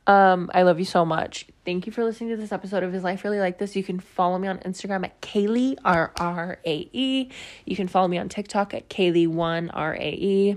Um, 0.06 0.50
I 0.52 0.62
love 0.62 0.78
you 0.78 0.84
so 0.84 1.04
much. 1.04 1.46
Thank 1.64 1.86
you 1.86 1.92
for 1.92 2.02
listening 2.02 2.30
to 2.30 2.36
this 2.36 2.50
episode 2.50 2.82
of 2.82 2.94
Is 2.94 3.04
Life 3.04 3.22
Really 3.22 3.38
Like 3.38 3.58
This? 3.58 3.76
You 3.76 3.84
can 3.84 4.00
follow 4.00 4.38
me 4.38 4.48
on 4.48 4.58
Instagram 4.58 5.04
at 5.04 5.20
Kaylee, 5.20 5.76
R 5.84 6.12
R 6.18 6.58
A 6.64 6.90
E. 6.92 7.30
You 7.64 7.76
can 7.76 7.86
follow 7.86 8.08
me 8.08 8.18
on 8.18 8.28
TikTok 8.28 8.74
at 8.74 8.88
Kaylee1 8.88 9.70
R 9.72 9.94
A 9.94 10.10
E. 10.10 10.56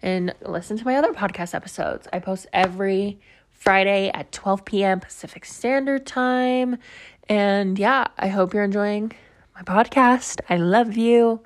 And 0.00 0.34
listen 0.42 0.76
to 0.76 0.84
my 0.84 0.96
other 0.96 1.12
podcast 1.12 1.54
episodes. 1.54 2.06
I 2.12 2.18
post 2.18 2.46
every 2.52 3.18
Friday 3.50 4.10
at 4.12 4.30
12 4.30 4.64
p.m. 4.64 5.00
Pacific 5.00 5.44
Standard 5.44 6.06
Time. 6.06 6.76
And 7.28 7.78
yeah, 7.78 8.08
I 8.18 8.28
hope 8.28 8.52
you're 8.52 8.64
enjoying 8.64 9.12
my 9.54 9.62
podcast. 9.62 10.40
I 10.50 10.58
love 10.58 10.96
you. 10.96 11.40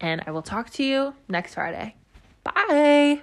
And 0.00 0.22
I 0.26 0.30
will 0.30 0.42
talk 0.42 0.70
to 0.70 0.84
you 0.84 1.14
next 1.28 1.54
Friday. 1.54 1.96
Bye. 2.44 3.22